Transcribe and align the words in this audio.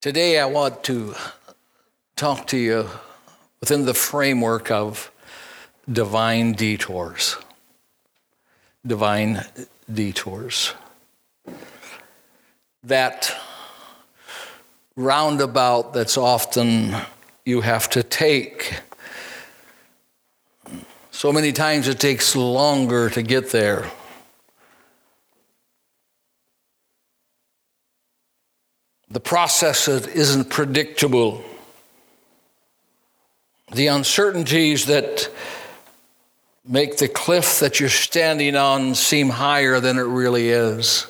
Today, 0.00 0.38
I 0.38 0.44
want 0.44 0.84
to 0.84 1.16
talk 2.14 2.46
to 2.48 2.56
you 2.56 2.88
within 3.58 3.84
the 3.84 3.94
framework 3.94 4.70
of 4.70 5.10
divine 5.90 6.52
detours. 6.52 7.36
Divine 8.86 9.44
detours. 9.92 10.72
That 12.84 13.36
roundabout 14.94 15.92
that's 15.94 16.16
often 16.16 16.94
you 17.44 17.62
have 17.62 17.90
to 17.90 18.04
take. 18.04 18.74
So 21.10 21.32
many 21.32 21.50
times 21.50 21.88
it 21.88 21.98
takes 21.98 22.36
longer 22.36 23.10
to 23.10 23.22
get 23.22 23.50
there. 23.50 23.90
The 29.10 29.20
process 29.20 29.88
isn't 29.88 30.50
predictable. 30.50 31.42
The 33.72 33.86
uncertainties 33.86 34.86
that 34.86 35.30
make 36.66 36.98
the 36.98 37.08
cliff 37.08 37.60
that 37.60 37.80
you're 37.80 37.88
standing 37.88 38.54
on 38.54 38.94
seem 38.94 39.30
higher 39.30 39.80
than 39.80 39.96
it 39.96 40.02
really 40.02 40.50
is. 40.50 41.06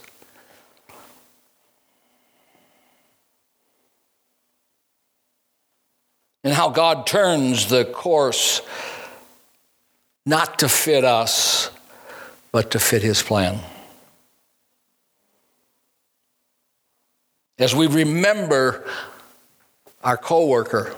And 6.44 6.54
how 6.54 6.70
God 6.70 7.06
turns 7.06 7.68
the 7.68 7.84
course 7.84 8.62
not 10.24 10.60
to 10.60 10.68
fit 10.68 11.04
us, 11.04 11.70
but 12.52 12.70
to 12.70 12.78
fit 12.78 13.02
His 13.02 13.22
plan. 13.22 13.58
As 17.58 17.74
we 17.74 17.86
remember 17.86 18.84
our 20.02 20.16
coworker, 20.16 20.94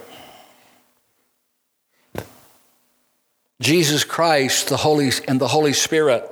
Jesus 3.59 4.03
Christ, 4.03 4.69
the 4.69 4.77
Holy 4.77 5.11
and 5.27 5.39
the 5.39 5.47
Holy 5.47 5.73
Spirit. 5.73 6.27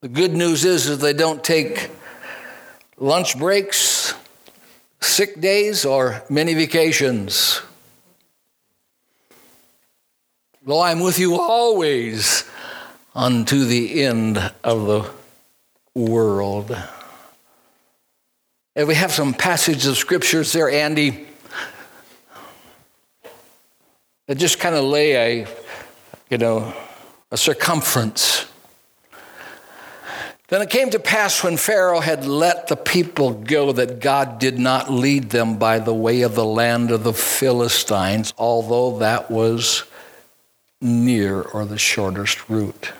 The 0.00 0.08
good 0.08 0.32
news 0.32 0.64
is 0.64 0.86
that 0.86 0.96
they 0.96 1.12
don't 1.12 1.42
take 1.42 1.88
lunch 2.98 3.38
breaks, 3.38 4.14
sick 5.00 5.40
days, 5.40 5.84
or 5.84 6.22
many 6.28 6.54
vacations. 6.54 7.62
Lo, 10.66 10.80
I'm 10.80 11.00
with 11.00 11.18
you 11.18 11.40
always 11.40 12.44
unto 13.14 13.64
the 13.64 14.02
end 14.02 14.38
of 14.64 14.86
the 14.86 15.10
world. 15.94 16.76
And 18.76 18.88
we 18.88 18.96
have 18.96 19.12
some 19.12 19.34
passages 19.34 19.86
of 19.86 19.96
scriptures 19.96 20.52
there, 20.52 20.68
Andy, 20.68 21.26
that 24.26 24.36
just 24.36 24.58
kind 24.58 24.74
of 24.74 24.82
lay 24.84 25.42
a, 25.42 25.46
you 26.28 26.38
know, 26.38 26.74
a 27.30 27.36
circumference. 27.36 28.46
Then 30.48 30.60
it 30.60 30.70
came 30.70 30.90
to 30.90 30.98
pass 30.98 31.42
when 31.42 31.56
Pharaoh 31.56 32.00
had 32.00 32.26
let 32.26 32.66
the 32.66 32.76
people 32.76 33.32
go 33.32 33.72
that 33.72 34.00
God 34.00 34.38
did 34.38 34.58
not 34.58 34.90
lead 34.90 35.30
them 35.30 35.56
by 35.56 35.78
the 35.78 35.94
way 35.94 36.22
of 36.22 36.34
the 36.34 36.44
land 36.44 36.90
of 36.90 37.04
the 37.04 37.14
Philistines, 37.14 38.34
although 38.36 38.98
that 38.98 39.30
was 39.30 39.84
near 40.80 41.42
or 41.42 41.64
the 41.64 41.78
shortest 41.78 42.50
route. 42.50 42.92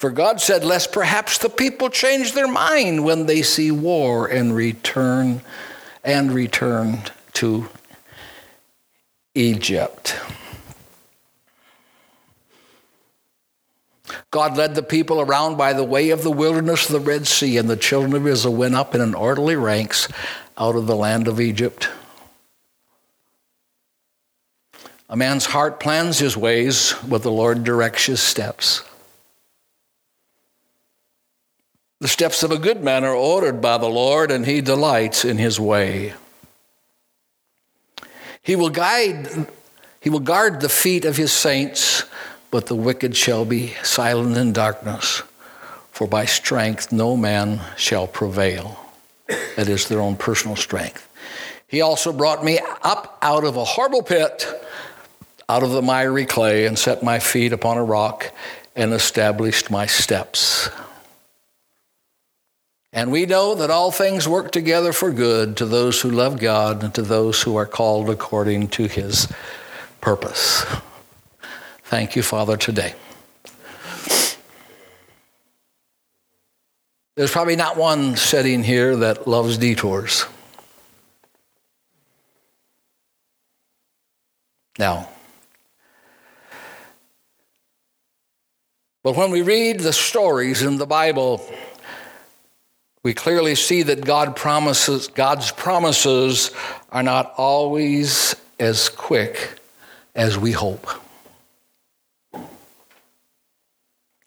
For 0.00 0.08
God 0.08 0.40
said, 0.40 0.64
Lest 0.64 0.92
perhaps 0.92 1.36
the 1.36 1.50
people 1.50 1.90
change 1.90 2.32
their 2.32 2.48
mind 2.48 3.04
when 3.04 3.26
they 3.26 3.42
see 3.42 3.70
war 3.70 4.26
and 4.26 4.56
return 4.56 5.42
and 6.02 6.32
return 6.32 7.02
to 7.34 7.68
Egypt. 9.34 10.18
God 14.30 14.56
led 14.56 14.74
the 14.74 14.82
people 14.82 15.20
around 15.20 15.58
by 15.58 15.74
the 15.74 15.84
way 15.84 16.08
of 16.08 16.22
the 16.22 16.30
wilderness 16.30 16.86
of 16.86 16.92
the 16.92 17.00
Red 17.00 17.26
Sea, 17.26 17.58
and 17.58 17.68
the 17.68 17.76
children 17.76 18.14
of 18.14 18.26
Israel 18.26 18.54
went 18.54 18.76
up 18.76 18.94
in 18.94 19.02
an 19.02 19.14
orderly 19.14 19.54
ranks 19.54 20.08
out 20.56 20.76
of 20.76 20.86
the 20.86 20.96
land 20.96 21.28
of 21.28 21.38
Egypt. 21.38 21.90
A 25.10 25.16
man's 25.16 25.44
heart 25.44 25.78
plans 25.78 26.18
his 26.18 26.38
ways, 26.38 26.94
but 27.06 27.22
the 27.22 27.30
Lord 27.30 27.64
directs 27.64 28.06
his 28.06 28.20
steps. 28.22 28.82
The 32.00 32.08
steps 32.08 32.42
of 32.42 32.50
a 32.50 32.58
good 32.58 32.82
man 32.82 33.04
are 33.04 33.14
ordered 33.14 33.60
by 33.60 33.76
the 33.76 33.86
Lord, 33.86 34.30
and 34.30 34.46
he 34.46 34.62
delights 34.62 35.22
in 35.22 35.36
his 35.36 35.60
way. 35.60 36.14
He 38.40 38.56
will 38.56 38.70
guide, 38.70 39.46
he 40.00 40.08
will 40.08 40.20
guard 40.20 40.62
the 40.62 40.70
feet 40.70 41.04
of 41.04 41.18
his 41.18 41.30
saints, 41.30 42.04
but 42.50 42.66
the 42.66 42.74
wicked 42.74 43.14
shall 43.14 43.44
be 43.44 43.74
silent 43.82 44.38
in 44.38 44.54
darkness, 44.54 45.22
for 45.92 46.08
by 46.08 46.24
strength 46.24 46.90
no 46.90 47.18
man 47.18 47.60
shall 47.76 48.06
prevail. 48.06 48.80
That 49.56 49.68
is 49.68 49.88
their 49.88 50.00
own 50.00 50.16
personal 50.16 50.56
strength. 50.56 51.06
He 51.68 51.82
also 51.82 52.14
brought 52.14 52.42
me 52.42 52.60
up 52.82 53.18
out 53.20 53.44
of 53.44 53.58
a 53.58 53.64
horrible 53.64 54.02
pit, 54.02 54.46
out 55.50 55.62
of 55.62 55.72
the 55.72 55.82
miry 55.82 56.24
clay, 56.24 56.64
and 56.64 56.78
set 56.78 57.02
my 57.02 57.18
feet 57.18 57.52
upon 57.52 57.76
a 57.76 57.84
rock 57.84 58.32
and 58.74 58.94
established 58.94 59.70
my 59.70 59.84
steps. 59.84 60.70
And 62.92 63.12
we 63.12 63.24
know 63.24 63.54
that 63.54 63.70
all 63.70 63.92
things 63.92 64.26
work 64.26 64.50
together 64.50 64.92
for 64.92 65.12
good 65.12 65.56
to 65.58 65.66
those 65.66 66.00
who 66.00 66.10
love 66.10 66.40
God 66.40 66.82
and 66.82 66.92
to 66.94 67.02
those 67.02 67.42
who 67.42 67.54
are 67.54 67.66
called 67.66 68.10
according 68.10 68.68
to 68.68 68.88
his 68.88 69.32
purpose. 70.00 70.64
Thank 71.84 72.16
you, 72.16 72.22
Father, 72.22 72.56
today. 72.56 72.94
There's 77.16 77.30
probably 77.30 77.56
not 77.56 77.76
one 77.76 78.16
sitting 78.16 78.64
here 78.64 78.96
that 78.96 79.28
loves 79.28 79.58
detours. 79.58 80.24
Now, 84.78 85.08
but 89.02 89.16
when 89.16 89.30
we 89.30 89.42
read 89.42 89.80
the 89.80 89.92
stories 89.92 90.62
in 90.62 90.78
the 90.78 90.86
Bible, 90.86 91.46
we 93.02 93.14
clearly 93.14 93.54
see 93.54 93.82
that 93.84 94.04
God 94.04 94.36
promises, 94.36 95.08
God's 95.08 95.52
promises 95.52 96.50
are 96.90 97.02
not 97.02 97.32
always 97.36 98.36
as 98.58 98.88
quick 98.90 99.58
as 100.14 100.36
we 100.36 100.52
hope. 100.52 100.86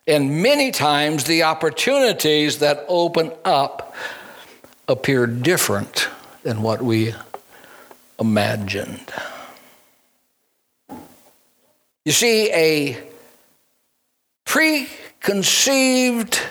And 0.08 0.42
many 0.42 0.72
times 0.72 1.26
the 1.26 1.44
opportunities 1.44 2.60
that 2.60 2.84
open 2.88 3.32
up 3.46 3.96
appear 4.88 5.28
different 5.28 6.10
than 6.42 6.62
what 6.62 6.82
we 6.82 7.14
imagined. 8.20 9.14
You 12.06 12.12
see, 12.12 12.52
a 12.52 13.02
preconceived 14.46 16.42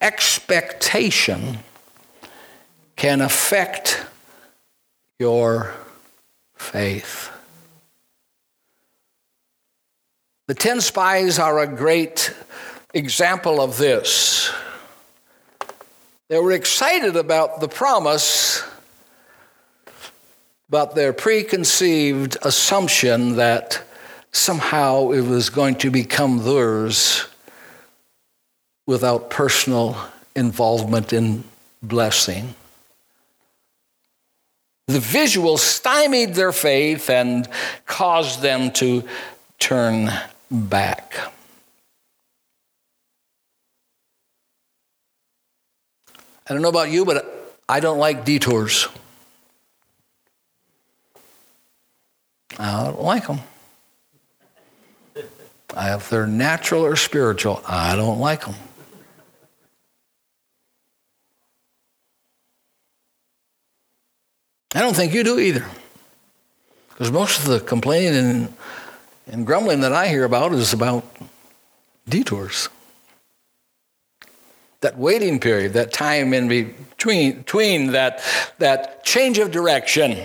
expectation 0.00 1.58
can 2.96 3.20
affect 3.20 4.04
your 5.18 5.74
faith. 6.56 7.30
The 10.48 10.54
10 10.54 10.80
spies 10.80 11.38
are 11.38 11.58
a 11.58 11.66
great 11.66 12.34
example 12.94 13.60
of 13.60 13.76
this. 13.76 14.50
They 16.28 16.38
were 16.38 16.52
excited 16.52 17.16
about 17.16 17.60
the 17.60 17.68
promise, 17.68 18.64
but 20.68 20.94
their 20.94 21.12
preconceived 21.12 22.36
assumption 22.42 23.36
that 23.36 23.82
somehow 24.32 25.10
it 25.10 25.22
was 25.22 25.50
going 25.50 25.76
to 25.76 25.90
become 25.90 26.44
theirs 26.44 27.26
without 28.86 29.30
personal 29.30 29.96
involvement 30.34 31.12
in 31.12 31.44
blessing. 31.82 32.54
The 34.88 35.00
visual 35.00 35.58
stymied 35.58 36.34
their 36.34 36.52
faith 36.52 37.10
and 37.10 37.48
caused 37.86 38.40
them 38.40 38.70
to 38.72 39.02
turn 39.58 40.12
back. 40.48 41.18
I 46.48 46.52
don't 46.52 46.62
know 46.62 46.68
about 46.68 46.90
you, 46.90 47.04
but 47.04 47.56
I 47.68 47.80
don't 47.80 47.98
like 47.98 48.24
detours. 48.24 48.86
I 52.56 52.84
don't 52.84 53.02
like 53.02 53.26
them. 53.26 53.40
If 55.76 56.08
they're 56.08 56.28
natural 56.28 56.84
or 56.84 56.94
spiritual, 56.94 57.60
I 57.66 57.96
don't 57.96 58.20
like 58.20 58.44
them. 58.44 58.54
I 64.76 64.80
don't 64.80 64.94
think 64.94 65.14
you 65.14 65.24
do 65.24 65.38
either. 65.38 65.64
Because 66.90 67.10
most 67.10 67.38
of 67.38 67.46
the 67.46 67.60
complaining 67.60 68.14
and, 68.14 68.54
and 69.26 69.46
grumbling 69.46 69.80
that 69.80 69.94
I 69.94 70.08
hear 70.08 70.24
about 70.24 70.52
is 70.52 70.74
about 70.74 71.02
detours. 72.06 72.68
That 74.82 74.98
waiting 74.98 75.40
period, 75.40 75.72
that 75.72 75.94
time 75.94 76.34
in 76.34 76.48
between, 76.48 77.38
between 77.38 77.92
that, 77.92 78.22
that 78.58 79.02
change 79.02 79.38
of 79.38 79.50
direction. 79.50 80.18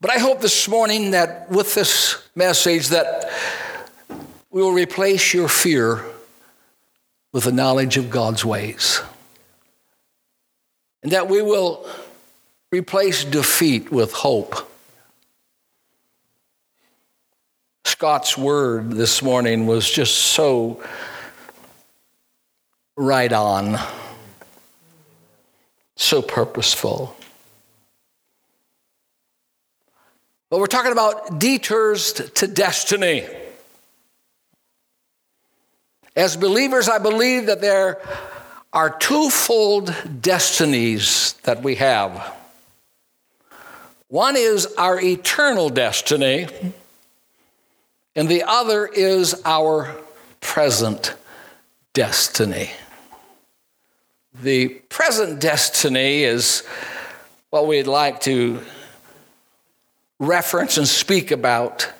But 0.00 0.10
I 0.10 0.18
hope 0.18 0.40
this 0.40 0.66
morning 0.66 1.12
that 1.12 1.48
with 1.48 1.76
this 1.76 2.20
message 2.34 2.88
that 2.88 3.30
we 4.50 4.60
will 4.60 4.72
replace 4.72 5.32
your 5.32 5.48
fear 5.48 6.04
with 7.32 7.44
the 7.44 7.52
knowledge 7.52 7.98
of 7.98 8.10
God's 8.10 8.44
ways. 8.44 9.00
And 11.04 11.12
that 11.12 11.28
we 11.28 11.40
will 11.40 11.88
replace 12.76 13.24
defeat 13.24 13.90
with 13.90 14.12
hope. 14.12 14.70
Scott's 17.86 18.36
word 18.36 18.92
this 18.92 19.22
morning 19.22 19.66
was 19.66 19.90
just 19.90 20.14
so 20.14 20.82
right 22.94 23.32
on, 23.32 23.78
so 25.96 26.20
purposeful. 26.20 27.16
But 30.50 30.60
we're 30.60 30.66
talking 30.66 30.92
about 30.92 31.38
detours 31.38 32.12
to 32.12 32.46
destiny. 32.46 33.26
As 36.14 36.36
believers, 36.36 36.90
I 36.90 36.98
believe 36.98 37.46
that 37.46 37.62
there 37.62 38.02
are 38.74 38.90
twofold 38.98 39.94
destinies 40.20 41.32
that 41.44 41.62
we 41.62 41.76
have. 41.76 42.35
One 44.08 44.36
is 44.36 44.66
our 44.78 45.00
eternal 45.00 45.68
destiny, 45.68 46.46
and 48.14 48.28
the 48.28 48.44
other 48.44 48.86
is 48.86 49.42
our 49.44 49.96
present 50.40 51.16
destiny. 51.92 52.70
The 54.42 54.68
present 54.68 55.40
destiny 55.40 56.22
is 56.22 56.62
what 57.50 57.66
we'd 57.66 57.88
like 57.88 58.20
to 58.22 58.60
reference 60.20 60.78
and 60.78 60.86
speak 60.86 61.32
about 61.32 61.90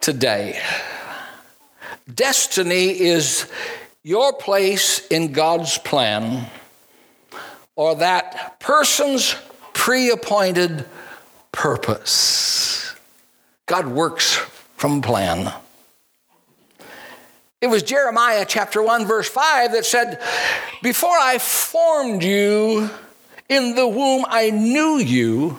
today. 0.00 0.60
Destiny 2.14 3.00
is 3.00 3.50
your 4.04 4.32
place 4.32 5.04
in 5.08 5.32
God's 5.32 5.76
plan 5.78 6.46
or 7.74 7.96
that 7.96 8.60
person's 8.60 9.34
pre 9.74 10.10
appointed 10.10 10.86
purpose. 11.52 12.94
God 13.66 13.86
works 13.86 14.36
from 14.76 15.02
plan. 15.02 15.52
It 17.60 17.68
was 17.68 17.82
Jeremiah 17.82 18.44
chapter 18.46 18.82
1, 18.82 19.06
verse 19.06 19.28
5 19.28 19.72
that 19.72 19.86
said, 19.86 20.20
Before 20.82 21.16
I 21.16 21.38
formed 21.38 22.22
you 22.22 22.90
in 23.48 23.74
the 23.74 23.88
womb, 23.88 24.24
I 24.28 24.50
knew 24.50 24.98
you. 24.98 25.58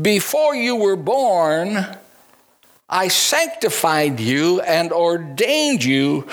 Before 0.00 0.54
you 0.54 0.76
were 0.76 0.96
born, 0.96 1.84
I 2.88 3.08
sanctified 3.08 4.20
you 4.20 4.60
and 4.60 4.92
ordained 4.92 5.82
you 5.82 6.28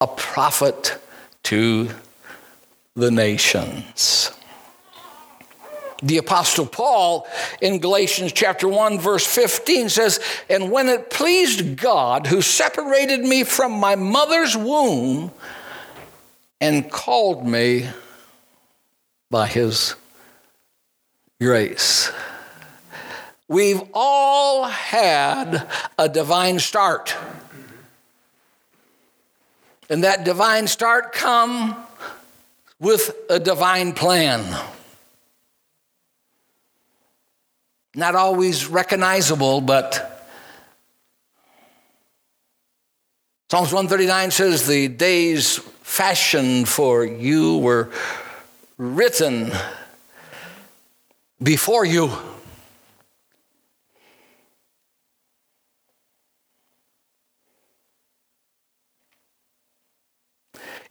a 0.00 0.06
prophet 0.06 0.98
to 1.44 1.88
the 2.94 3.10
nations. 3.10 4.32
The 6.02 6.18
Apostle 6.18 6.66
Paul 6.66 7.26
in 7.60 7.80
Galatians 7.80 8.32
chapter 8.32 8.68
1, 8.68 9.00
verse 9.00 9.26
15 9.26 9.88
says, 9.88 10.20
And 10.48 10.70
when 10.70 10.88
it 10.88 11.10
pleased 11.10 11.76
God, 11.76 12.28
who 12.28 12.40
separated 12.40 13.20
me 13.20 13.42
from 13.42 13.72
my 13.72 13.96
mother's 13.96 14.56
womb 14.56 15.32
and 16.60 16.90
called 16.90 17.46
me 17.46 17.88
by 19.30 19.46
his 19.46 19.96
grace. 21.40 22.12
We've 23.48 23.82
all 23.94 24.64
had 24.64 25.66
a 25.98 26.08
divine 26.08 26.58
start. 26.58 27.16
And 29.90 30.04
that 30.04 30.24
divine 30.24 30.66
start 30.66 31.12
come 31.12 31.76
with 32.78 33.16
a 33.30 33.40
divine 33.40 33.94
plan. 33.94 34.44
Not 37.98 38.14
always 38.14 38.68
recognizable, 38.68 39.60
but 39.60 40.24
Psalms 43.50 43.72
139 43.72 44.30
says, 44.30 44.68
The 44.68 44.86
days 44.86 45.58
fashioned 45.82 46.68
for 46.68 47.04
you 47.04 47.58
were 47.58 47.90
written 48.76 49.50
before 51.42 51.84
you. 51.84 52.12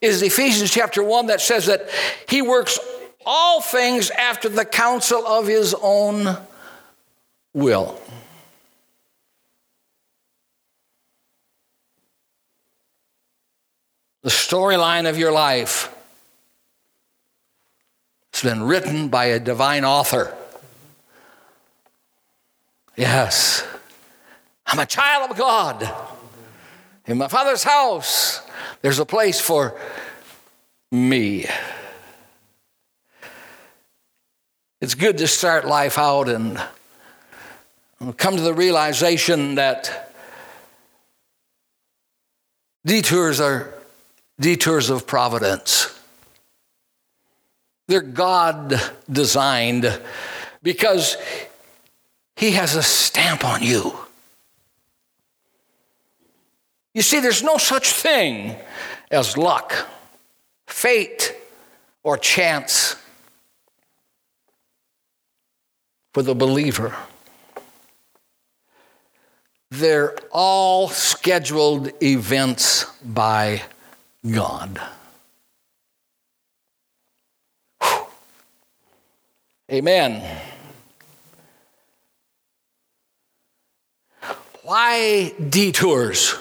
is 0.01 0.21
Ephesians 0.21 0.71
chapter 0.71 1.01
1 1.01 1.27
that 1.27 1.39
says 1.39 1.68
that 1.68 1.89
he 2.27 2.42
works 2.42 2.77
all 3.25 3.62
things 3.62 4.09
after 4.09 4.50
the 4.50 4.65
counsel 4.65 5.25
of 5.25 5.48
his 5.48 5.74
own 5.81 6.38
will. 7.57 8.00
The 14.24 14.30
storyline 14.30 15.09
of 15.09 15.18
your 15.18 15.31
life 15.31 15.94
has 18.33 18.44
been 18.44 18.63
written 18.63 19.09
by 19.09 19.25
a 19.25 19.39
divine 19.39 19.86
author. 19.86 20.36
Yes, 22.95 23.65
I'm 24.65 24.80
a 24.80 24.86
child 24.86 25.31
of 25.31 25.38
God 25.38 25.89
in 27.06 27.18
my 27.18 27.27
Father's 27.27 27.63
house 27.63 28.42
there's 28.81 29.00
a 29.00 29.06
place 29.06 29.39
for 29.39 29.80
me. 30.92 31.45
It's 34.80 34.94
good 34.94 35.18
to 35.18 35.28
start 35.28 35.66
life 35.66 35.97
out 35.97 36.30
and 36.30 36.61
come 38.18 38.35
to 38.35 38.42
the 38.42 38.54
realization 38.54 39.56
that 39.56 40.13
detours 42.85 43.39
are 43.39 43.73
detours 44.39 44.89
of 44.89 45.07
providence. 45.07 45.94
They're 47.87 48.01
God 48.01 48.80
designed 49.11 49.99
because 50.61 51.18
He 52.35 52.51
has 52.51 52.75
a 52.75 52.83
stamp 52.83 53.44
on 53.44 53.63
you. 53.63 53.97
You 56.94 57.01
see, 57.01 57.19
there's 57.19 57.44
no 57.44 57.57
such 57.57 57.92
thing 57.92 58.56
as 59.11 59.37
luck, 59.37 59.73
fate, 60.66 61.35
or 62.04 62.18
chance 62.18 62.95
for 66.13 66.23
the 66.23 66.35
believer. 66.35 66.95
They're 69.69 70.16
all 70.31 70.88
scheduled 70.88 71.92
events 72.02 72.86
by 73.04 73.64
God. 74.30 74.80
Whew. 77.81 78.07
Amen. 79.71 80.42
Why 84.64 85.33
detours? 85.50 86.36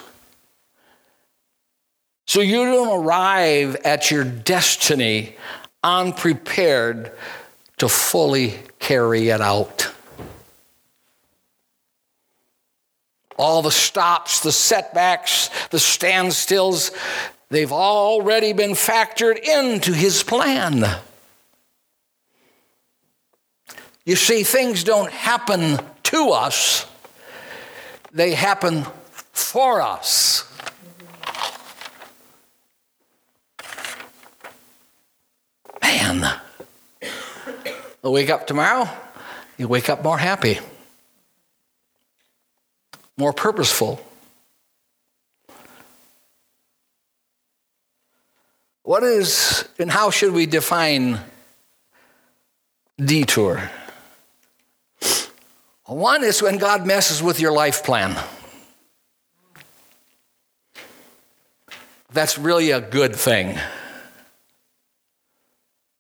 So 2.29 2.41
you 2.41 2.65
don't 2.65 3.05
arrive 3.05 3.77
at 3.85 4.11
your 4.11 4.25
destiny 4.25 5.37
unprepared 5.83 7.13
to 7.79 7.89
fully 7.89 8.55
carry 8.79 9.29
it 9.29 9.41
out. 9.41 9.93
All 13.39 13.63
the 13.63 13.71
stops, 13.71 14.41
the 14.41 14.53
setbacks, 14.53 15.51
the 15.69 15.79
standstills, 15.79 16.91
they've 17.51 17.73
already 17.73 18.53
been 18.53 18.73
factored 18.73 19.39
into 19.39 19.93
his 19.93 20.23
plan. 20.23 20.85
You 24.05 24.17
see, 24.17 24.43
things 24.43 24.85
don't 24.85 25.11
happen 25.11 25.79
to 26.05 26.31
us, 26.31 26.87
they 28.13 28.35
happen 28.35 28.87
for 29.33 29.83
us. 29.83 30.51
Man, 35.83 36.41
You'll 38.07 38.13
wake 38.13 38.31
up 38.31 38.47
tomorrow, 38.47 38.89
you 39.57 39.67
wake 39.67 39.91
up 39.91 40.05
more 40.05 40.17
happy, 40.17 40.61
more 43.17 43.33
purposeful. 43.33 44.01
What 48.83 49.03
is 49.03 49.69
and 49.79 49.91
how 49.91 50.11
should 50.11 50.33
we 50.33 50.47
define 50.47 51.19
detour? 52.99 53.71
One 55.85 56.25
is 56.25 56.43
when 56.43 56.59
God 56.59 56.87
messes 56.87 57.23
with 57.23 57.41
your 57.41 57.53
life 57.53 57.85
plan. 57.85 58.17
That's 62.13 62.39
really 62.39 62.71
a 62.71 62.81
good 62.81 63.15
thing. 63.15 63.59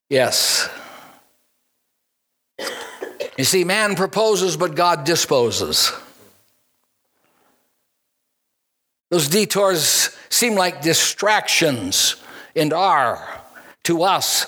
Yes. 0.08 0.68
You 3.37 3.44
see, 3.44 3.64
man 3.64 3.96
proposes, 3.96 4.56
but 4.56 4.75
God 4.75 5.04
disposes. 5.04 5.92
Those 9.10 9.28
detours 9.28 10.16
seem 10.28 10.54
like 10.54 10.82
distractions 10.82 12.16
and 12.56 12.72
are 12.72 13.40
to 13.84 14.02
us 14.02 14.46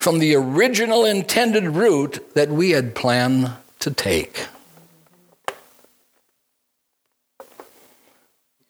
from 0.00 0.18
the 0.18 0.34
original 0.34 1.04
intended 1.04 1.64
route 1.64 2.34
that 2.34 2.50
we 2.50 2.70
had 2.70 2.94
planned 2.94 3.52
to 3.80 3.90
take. 3.90 4.46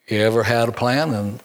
You 0.08 0.20
ever 0.20 0.44
had 0.44 0.68
a 0.68 0.72
plan 0.72 1.12
and 1.12 1.42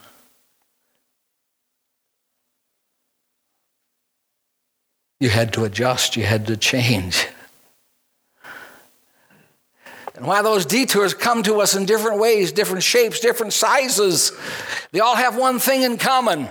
you 5.19 5.29
had 5.29 5.53
to 5.53 5.63
adjust, 5.63 6.15
you 6.15 6.23
had 6.23 6.45
to 6.47 6.55
change? 6.55 7.27
And 10.21 10.27
while 10.27 10.43
those 10.43 10.67
detours 10.67 11.15
come 11.15 11.41
to 11.41 11.61
us 11.61 11.75
in 11.75 11.85
different 11.85 12.19
ways, 12.19 12.51
different 12.51 12.83
shapes, 12.83 13.19
different 13.19 13.53
sizes, 13.53 14.31
they 14.91 14.99
all 14.99 15.15
have 15.15 15.35
one 15.35 15.57
thing 15.57 15.81
in 15.81 15.97
common. 15.97 16.47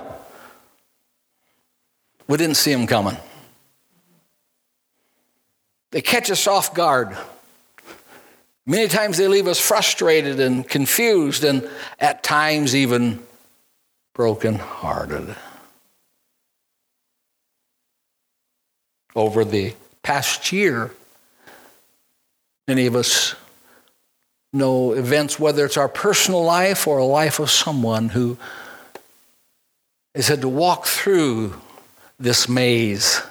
We 2.27 2.37
didn't 2.37 2.57
see 2.57 2.73
them 2.73 2.89
coming. 2.89 3.17
They 5.93 6.03
catch 6.03 6.33
us 6.33 6.49
off 6.49 6.75
guard. 6.75 7.17
Many 8.67 8.89
times 8.89 9.19
they 9.19 9.29
leave 9.29 9.47
us 9.47 9.61
frustrated 9.61 10.41
and 10.41 10.69
confused 10.69 11.45
and 11.45 11.71
at 12.00 12.25
times 12.25 12.75
even 12.75 13.21
broken-hearted. 14.15 15.37
Over 19.15 19.45
the 19.45 19.75
past 20.03 20.50
year, 20.50 20.91
many 22.67 22.87
of 22.87 22.97
us 22.97 23.37
know 24.52 24.92
events, 24.92 25.38
whether 25.38 25.64
it's 25.64 25.76
our 25.76 25.88
personal 25.88 26.42
life 26.45 26.87
or 26.87 26.99
a 26.99 27.04
life 27.04 27.38
of 27.38 27.50
someone 27.50 28.09
who 28.09 28.37
has 30.14 30.28
had 30.28 30.40
to 30.40 30.49
walk 30.49 30.87
through 30.87 31.61
this 32.19 32.49
maze. 32.49 33.23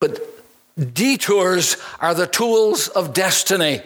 But 0.00 0.20
detours 0.94 1.76
are 2.00 2.14
the 2.14 2.26
tools 2.28 2.88
of 2.88 3.12
destiny. 3.12 3.82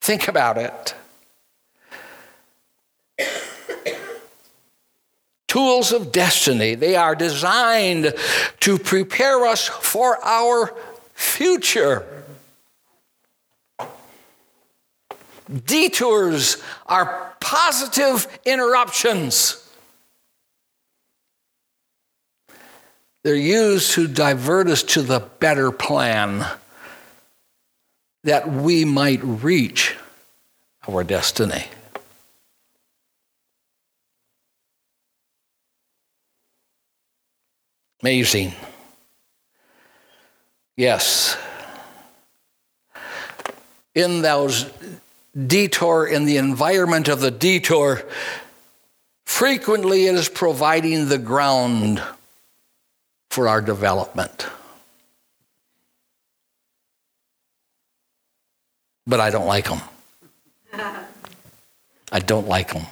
Think 0.00 0.28
about 0.28 0.56
it. 0.56 0.94
Tools 5.56 5.90
of 5.90 6.12
destiny. 6.12 6.74
They 6.74 6.96
are 6.96 7.14
designed 7.14 8.12
to 8.60 8.78
prepare 8.78 9.46
us 9.46 9.66
for 9.66 10.22
our 10.22 10.76
future. 11.14 12.06
Detours 15.64 16.62
are 16.84 17.32
positive 17.40 18.28
interruptions. 18.44 19.66
They're 23.24 23.34
used 23.34 23.92
to 23.92 24.08
divert 24.08 24.66
us 24.66 24.82
to 24.82 25.00
the 25.00 25.20
better 25.20 25.72
plan 25.72 26.44
that 28.24 28.46
we 28.46 28.84
might 28.84 29.20
reach 29.24 29.96
our 30.86 31.02
destiny. 31.02 31.64
Amazing. 38.02 38.52
Yes. 40.76 41.36
In 43.94 44.22
those 44.22 44.70
detour, 45.46 46.06
in 46.06 46.24
the 46.26 46.36
environment 46.36 47.08
of 47.08 47.20
the 47.20 47.30
detour, 47.30 48.02
frequently 49.24 50.06
it 50.06 50.14
is 50.14 50.28
providing 50.28 51.08
the 51.08 51.18
ground 51.18 52.02
for 53.30 53.48
our 53.48 53.60
development. 53.60 54.46
But 59.06 59.20
I 59.20 59.30
don't 59.30 59.46
like 59.46 59.68
them. 59.68 59.80
I 62.12 62.18
don't 62.18 62.48
like 62.48 62.72
them. 62.72 62.86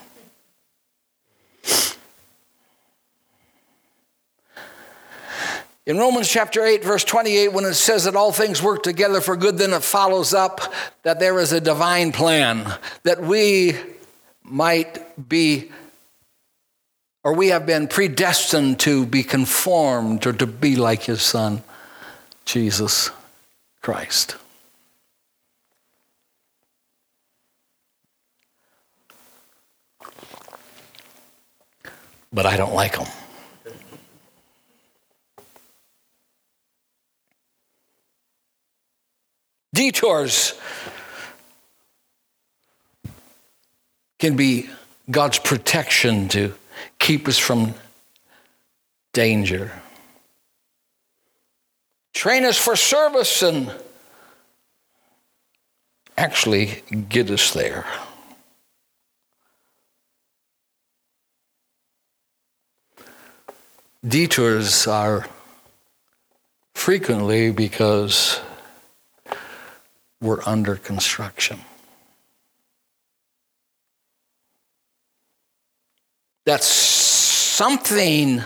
In 5.87 5.99
Romans 5.99 6.29
chapter 6.29 6.65
8, 6.65 6.83
verse 6.83 7.05
28, 7.05 7.49
when 7.49 7.67
it 7.67 7.75
says 7.75 8.05
that 8.05 8.17
all 8.17 8.33
things 8.33 8.63
work 8.63 8.83
together 8.83 9.21
for 9.21 9.37
good, 9.37 9.59
then 9.59 9.75
it 9.75 9.83
follows 9.83 10.33
up 10.33 10.73
that 11.03 11.21
there 11.21 11.39
is 11.39 11.53
a 11.53 11.61
divine 11.61 12.11
plan, 12.11 12.73
that 13.03 13.21
we 13.21 13.77
might 14.43 15.29
be, 15.29 15.71
or 17.23 17.35
we 17.35 17.49
have 17.49 17.67
been 17.67 17.87
predestined 17.87 18.81
to 18.81 19.05
be 19.05 19.23
conformed 19.23 20.27
or 20.27 20.33
to 20.33 20.47
be 20.47 20.77
like 20.77 21.03
his 21.03 21.21
son, 21.21 21.63
Jesus 22.47 23.11
Christ. 23.83 24.37
But 32.33 32.47
I 32.47 32.57
don't 32.57 32.75
like 32.75 32.97
them. 32.97 33.07
Detours 39.75 40.55
can 44.21 44.37
be 44.37 44.71
God's 45.11 45.41
protection 45.41 46.29
to 46.29 46.55
keep 47.01 47.27
us 47.27 47.39
from 47.39 47.75
danger. 49.13 49.73
Train 52.13 52.45
us 52.45 52.57
for 52.57 52.77
service 52.77 53.43
and 53.43 53.75
actually 56.17 56.85
get 57.09 57.29
us 57.29 57.53
there. 57.53 57.85
Detours 64.07 64.87
are 64.87 65.27
frequently 66.77 67.51
because 67.51 68.41
were 70.21 70.43
under 70.47 70.77
construction. 70.77 71.61
That 76.47 76.63
something 76.63 78.43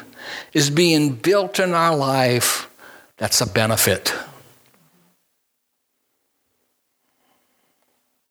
is 0.52 0.70
being 0.70 1.14
built 1.14 1.58
in 1.58 1.74
our 1.74 1.96
life 1.96 2.68
that's 3.16 3.40
a 3.40 3.46
benefit. 3.46 4.14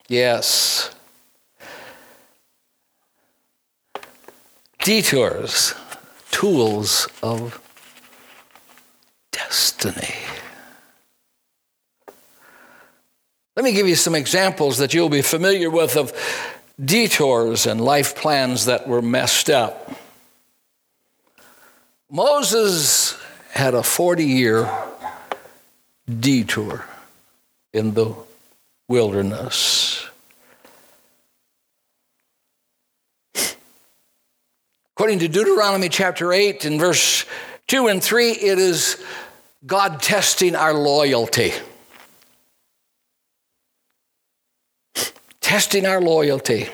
Yes. 0.07 0.91
Detours, 4.79 5.73
tools 6.31 7.09
of 7.21 7.59
destiny. 9.31 10.26
Let 13.57 13.63
me 13.63 13.71
give 13.71 13.87
you 13.87 13.95
some 13.95 14.13
examples 14.13 14.77
that 14.77 14.93
you'll 14.93 15.09
be 15.09 15.23
familiar 15.23 15.71
with 15.71 15.97
of 15.97 16.13
detours 16.79 17.65
and 17.65 17.81
life 17.81 18.15
plans 18.15 18.65
that 18.65 18.87
were 18.87 19.01
messed 19.01 19.49
up. 19.49 19.99
Moses 22.07 23.17
had 23.49 23.73
a 23.73 23.81
40 23.81 24.25
year 24.25 24.69
detour 26.07 26.85
in 27.73 27.95
the 27.95 28.13
wilderness. 28.87 30.05
According 34.95 35.17
to 35.17 35.27
Deuteronomy 35.27 35.89
chapter 35.89 36.31
8 36.31 36.63
and 36.63 36.79
verse 36.79 37.25
2 37.65 37.87
and 37.87 38.03
3, 38.03 38.33
it 38.33 38.59
is 38.59 39.03
God 39.65 39.99
testing 39.99 40.55
our 40.55 40.75
loyalty. 40.75 41.53
Testing 45.47 45.85
our 45.85 46.01
loyalty. 46.01 46.67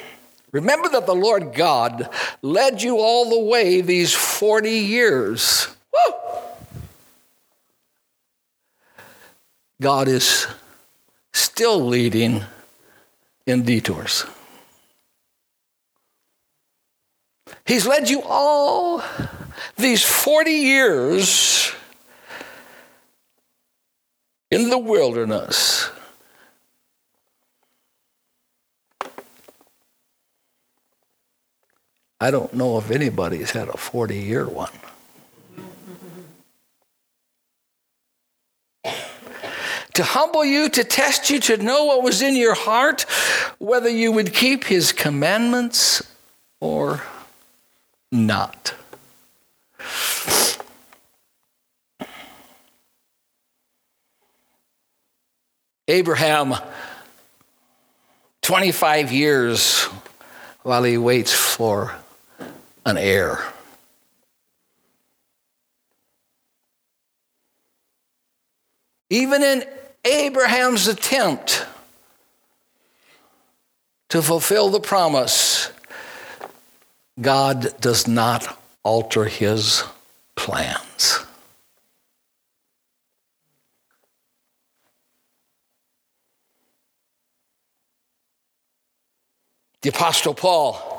Remember 0.52 0.90
that 0.90 1.06
the 1.06 1.14
Lord 1.14 1.54
God 1.54 2.10
led 2.42 2.82
you 2.82 2.98
all 2.98 3.30
the 3.30 3.40
way 3.40 3.82
these 3.82 4.16
40 4.16 4.72
years. 4.72 5.68
Woo! 5.94 6.16
God 9.80 10.08
is 10.08 10.48
still 11.34 11.86
leading 11.86 12.46
in 13.46 13.62
detours. 13.62 14.26
He's 17.68 17.86
led 17.86 18.10
you 18.10 18.24
all 18.24 19.04
these 19.78 20.04
40 20.04 20.50
years 20.50 21.72
in 24.50 24.72
the 24.72 24.80
wilderness. 24.80 25.92
I 32.24 32.32
don't 32.32 32.54
know 32.54 32.78
if 32.78 32.90
anybody's 32.90 33.52
had 33.52 33.68
a 33.68 33.76
40 33.76 34.18
year 34.18 34.48
one. 34.48 34.72
to 39.96 40.04
humble 40.06 40.46
you, 40.46 40.70
to 40.70 40.86
test 40.86 41.30
you, 41.30 41.42
to 41.42 41.58
know 41.58 41.84
what 41.84 42.02
was 42.02 42.22
in 42.22 42.38
your 42.38 42.56
heart, 42.56 43.06
whether 43.60 43.90
you 43.90 44.14
would 44.14 44.34
keep 44.34 44.64
his 44.64 44.94
commandments 44.94 46.02
or 46.62 47.04
not. 48.10 48.74
Abraham, 55.90 56.56
25 58.44 59.12
years 59.12 59.84
while 60.62 60.86
he 60.86 60.98
waits 60.98 61.34
for 61.34 61.94
an 62.86 62.98
heir. 62.98 63.44
Even 69.10 69.44
in 69.44 69.64
Abraham's 70.06 70.88
attempt 70.88 71.66
to 74.10 74.22
fulfill 74.22 74.70
the 74.70 74.80
promise, 74.80 75.72
God 77.20 77.80
does 77.80 78.08
not 78.08 78.60
alter 78.84 79.26
his 79.26 79.84
plans. 80.36 81.20
The 89.82 89.90
Apostle 89.90 90.34
Paul, 90.34 90.93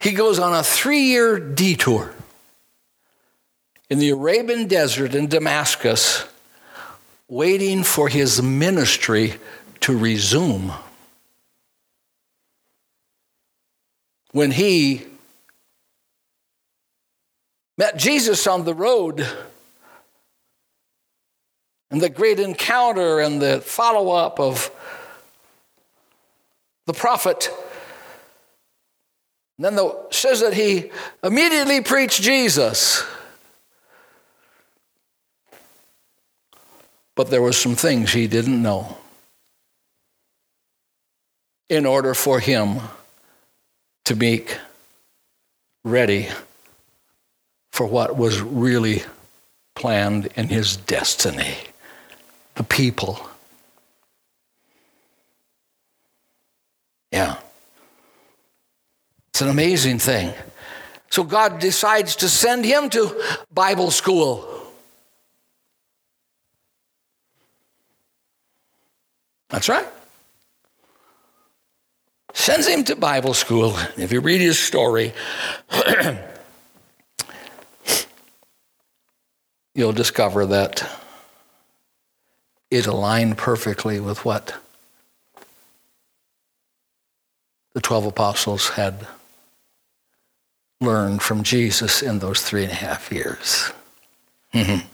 he 0.00 0.12
goes 0.12 0.38
on 0.38 0.54
a 0.54 0.62
three 0.62 1.02
year 1.02 1.38
detour 1.38 2.12
in 3.90 3.98
the 3.98 4.10
Arabian 4.10 4.66
desert 4.66 5.14
in 5.14 5.28
Damascus, 5.28 6.24
waiting 7.28 7.82
for 7.82 8.08
his 8.08 8.42
ministry 8.42 9.34
to 9.80 9.96
resume. 9.96 10.72
When 14.32 14.50
he 14.50 15.06
met 17.78 17.96
Jesus 17.96 18.46
on 18.46 18.64
the 18.64 18.74
road, 18.74 19.26
and 21.90 22.00
the 22.00 22.10
great 22.10 22.38
encounter 22.38 23.20
and 23.20 23.40
the 23.40 23.60
follow 23.60 24.10
up 24.10 24.38
of 24.38 24.70
the 26.86 26.92
prophet. 26.92 27.50
And 29.58 29.64
then 29.64 29.76
the, 29.76 30.06
says 30.10 30.40
that 30.40 30.54
he 30.54 30.90
immediately 31.22 31.80
preached 31.80 32.22
Jesus. 32.22 33.04
But 37.16 37.30
there 37.30 37.42
were 37.42 37.52
some 37.52 37.74
things 37.74 38.12
he 38.12 38.28
didn't 38.28 38.62
know 38.62 38.96
in 41.68 41.84
order 41.84 42.14
for 42.14 42.38
him 42.38 42.78
to 44.04 44.14
be 44.14 44.46
ready 45.84 46.28
for 47.72 47.86
what 47.86 48.16
was 48.16 48.40
really 48.40 49.02
planned 49.74 50.28
in 50.36 50.48
his 50.48 50.76
destiny 50.76 51.56
the 52.58 52.64
people. 52.64 53.20
Yeah. 57.12 57.36
It's 59.38 59.42
an 59.44 59.50
amazing 59.50 60.00
thing. 60.00 60.34
So 61.10 61.22
God 61.22 61.60
decides 61.60 62.16
to 62.16 62.28
send 62.28 62.64
him 62.64 62.90
to 62.90 63.22
Bible 63.54 63.92
school. 63.92 64.44
That's 69.48 69.68
right. 69.68 69.86
Sends 72.32 72.66
him 72.66 72.82
to 72.82 72.96
Bible 72.96 73.32
school. 73.32 73.76
If 73.96 74.10
you 74.10 74.18
read 74.20 74.40
his 74.40 74.58
story, 74.58 75.12
you'll 79.72 79.92
discover 79.92 80.46
that 80.46 80.84
it 82.72 82.88
aligned 82.88 83.38
perfectly 83.38 84.00
with 84.00 84.24
what 84.24 84.56
the 87.74 87.80
12 87.80 88.06
apostles 88.06 88.70
had 88.70 89.06
learned 90.80 91.22
from 91.22 91.42
Jesus 91.42 92.02
in 92.02 92.18
those 92.18 92.42
three 92.42 92.62
and 92.62 92.72
a 92.72 92.76
half 92.76 93.10
years. 93.10 93.72
Mm-hmm. 94.54 94.86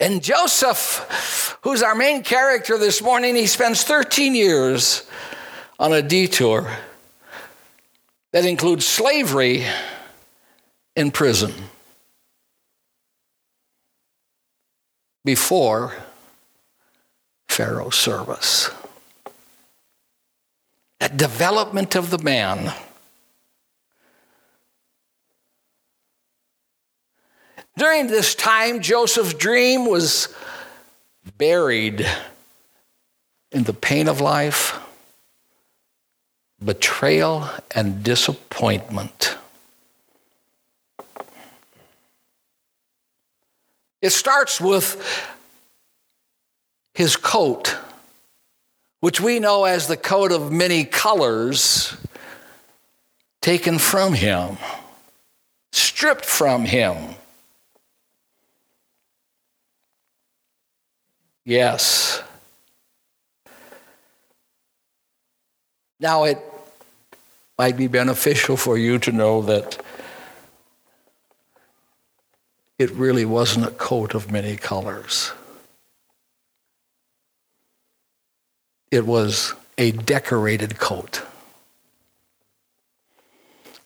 And 0.00 0.22
Joseph, 0.22 1.58
who's 1.62 1.82
our 1.82 1.94
main 1.94 2.22
character 2.22 2.78
this 2.78 3.02
morning, 3.02 3.34
he 3.34 3.46
spends 3.46 3.82
13 3.82 4.34
years 4.34 5.08
on 5.78 5.92
a 5.92 6.02
detour 6.02 6.70
that 8.32 8.44
includes 8.44 8.86
slavery 8.86 9.64
in 10.94 11.10
prison 11.10 11.52
before 15.24 15.94
Pharaoh's 17.48 17.96
service. 17.96 18.70
That 21.00 21.16
development 21.16 21.94
of 21.96 22.10
the 22.10 22.18
man. 22.18 22.72
During 27.78 28.08
this 28.08 28.34
time, 28.34 28.80
Joseph's 28.80 29.34
dream 29.34 29.86
was 29.86 30.34
buried 31.36 32.04
in 33.52 33.62
the 33.62 33.72
pain 33.72 34.08
of 34.08 34.20
life, 34.20 34.76
betrayal, 36.62 37.48
and 37.70 38.02
disappointment. 38.02 39.36
It 44.02 44.10
starts 44.10 44.60
with 44.60 45.30
his 46.94 47.14
coat, 47.14 47.76
which 48.98 49.20
we 49.20 49.38
know 49.38 49.66
as 49.66 49.86
the 49.86 49.96
coat 49.96 50.32
of 50.32 50.50
many 50.50 50.84
colors, 50.84 51.96
taken 53.40 53.78
from 53.78 54.14
him, 54.14 54.58
stripped 55.70 56.24
from 56.24 56.64
him. 56.64 57.14
Yes. 61.48 62.22
Now, 65.98 66.24
it 66.24 66.38
might 67.58 67.74
be 67.74 67.86
beneficial 67.86 68.58
for 68.58 68.76
you 68.76 68.98
to 68.98 69.12
know 69.12 69.40
that 69.40 69.82
it 72.78 72.90
really 72.90 73.24
wasn't 73.24 73.64
a 73.64 73.70
coat 73.70 74.14
of 74.14 74.30
many 74.30 74.56
colors. 74.56 75.32
It 78.90 79.06
was 79.06 79.54
a 79.78 79.92
decorated 79.92 80.78
coat. 80.78 81.22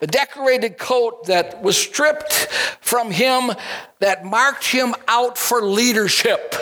A 0.01 0.09
decorated 0.09 0.79
coat 0.79 1.27
that 1.27 1.63
was 1.63 1.77
stripped 1.77 2.49
from 2.81 3.13
him, 3.13 3.53
that 4.01 4.25
marked 4.25 4.65
him 4.65 4.97
out 5.07 5.39
for 5.39 5.63
leadership. 5.63 6.57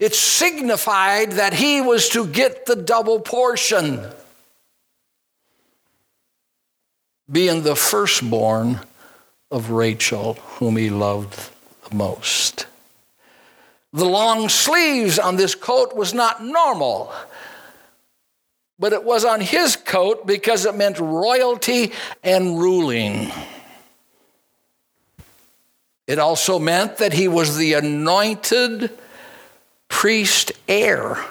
It 0.00 0.14
signified 0.14 1.32
that 1.32 1.52
he 1.52 1.82
was 1.82 2.08
to 2.08 2.26
get 2.26 2.64
the 2.64 2.74
double 2.74 3.20
portion, 3.20 4.02
being 7.30 7.62
the 7.62 7.76
firstborn 7.76 8.80
of 9.50 9.70
Rachel, 9.70 10.34
whom 10.34 10.78
he 10.78 10.88
loved 10.88 11.50
the 11.88 11.94
most. 11.94 12.66
The 13.92 14.06
long 14.06 14.48
sleeves 14.48 15.18
on 15.18 15.36
this 15.36 15.54
coat 15.54 15.94
was 15.94 16.14
not 16.14 16.42
normal, 16.42 17.12
but 18.78 18.94
it 18.94 19.04
was 19.04 19.26
on 19.26 19.42
his 19.42 19.76
coat 19.76 20.26
because 20.26 20.64
it 20.64 20.74
meant 20.74 20.98
royalty 20.98 21.92
and 22.24 22.58
ruling. 22.58 23.30
It 26.06 26.18
also 26.18 26.58
meant 26.58 26.96
that 26.98 27.12
he 27.12 27.28
was 27.28 27.58
the 27.58 27.74
anointed 27.74 28.90
priest 29.90 30.52
heir. 30.66 31.22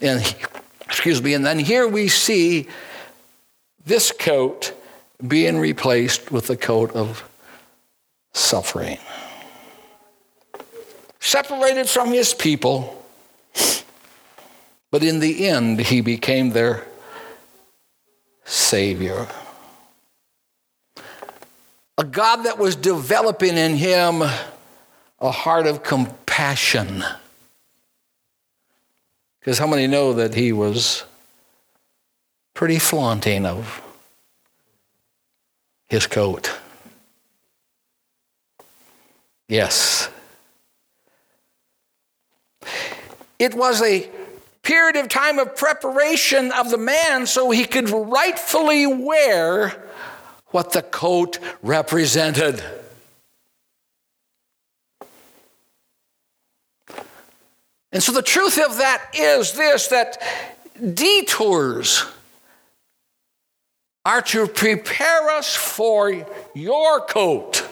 And 0.00 0.22
excuse 0.86 1.20
me, 1.20 1.34
and 1.34 1.44
then 1.44 1.58
here 1.58 1.88
we 1.88 2.06
see 2.06 2.68
this 3.84 4.12
coat 4.12 4.72
being 5.26 5.58
replaced 5.58 6.30
with 6.30 6.46
the 6.46 6.56
coat 6.56 6.94
of 6.94 7.28
suffering. 8.32 8.98
Separated 11.18 11.88
from 11.88 12.12
his 12.12 12.34
people, 12.34 13.02
but 14.90 15.02
in 15.02 15.20
the 15.20 15.48
end, 15.48 15.80
he 15.80 16.00
became 16.00 16.50
their 16.50 16.86
Savior. 18.44 19.26
A 21.96 22.04
God 22.04 22.44
that 22.44 22.58
was 22.58 22.74
developing 22.74 23.56
in 23.56 23.76
him 23.76 24.22
a 24.22 25.30
heart 25.30 25.66
of 25.66 25.82
compassion. 25.82 27.04
Because 29.40 29.58
how 29.58 29.66
many 29.66 29.86
know 29.86 30.14
that 30.14 30.34
he 30.34 30.52
was 30.52 31.04
pretty 32.52 32.78
flaunting 32.78 33.46
of 33.46 33.80
his 35.88 36.06
coat? 36.06 36.52
Yes. 39.48 40.08
It 43.38 43.54
was 43.54 43.82
a 43.82 44.08
period 44.62 44.96
of 44.96 45.08
time 45.08 45.38
of 45.38 45.54
preparation 45.54 46.50
of 46.52 46.70
the 46.70 46.78
man 46.78 47.26
so 47.26 47.50
he 47.50 47.66
could 47.66 47.90
rightfully 47.90 48.86
wear 48.86 49.84
what 50.54 50.70
the 50.70 50.82
coat 50.82 51.40
represented. 51.62 52.62
And 57.90 58.00
so 58.00 58.12
the 58.12 58.22
truth 58.22 58.60
of 58.64 58.78
that 58.78 59.04
is 59.14 59.54
this 59.54 59.88
that 59.88 60.22
detours 60.94 62.04
are 64.04 64.22
to 64.22 64.46
prepare 64.46 65.28
us 65.30 65.56
for 65.56 66.24
your 66.54 67.00
coat 67.00 67.68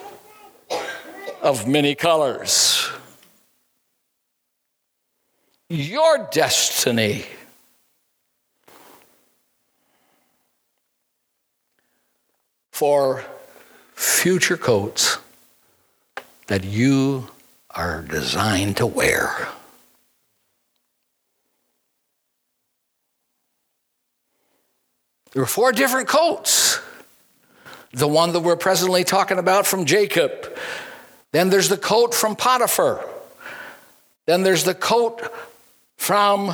of 1.41 1.69
many 1.69 1.95
colors. 1.95 2.91
Your 5.69 6.29
destiny. 6.33 7.27
For 12.83 13.23
future 13.95 14.57
coats 14.57 15.19
that 16.49 16.65
you 16.65 17.29
are 17.71 18.03
designed 18.03 18.79
to 18.79 18.87
wear. 18.87 19.47
There 25.31 25.43
were 25.43 25.47
four 25.47 25.71
different 25.71 26.09
coats. 26.09 26.81
The 27.93 28.09
one 28.09 28.33
that 28.33 28.41
we're 28.41 28.57
presently 28.57 29.05
talking 29.05 29.39
about 29.39 29.65
from 29.65 29.85
Jacob. 29.85 30.33
Then 31.31 31.51
there's 31.51 31.69
the 31.69 31.77
coat 31.77 32.13
from 32.13 32.35
Potiphar. 32.35 33.09
Then 34.27 34.43
there's 34.43 34.65
the 34.65 34.75
coat 34.75 35.23
from 35.99 36.53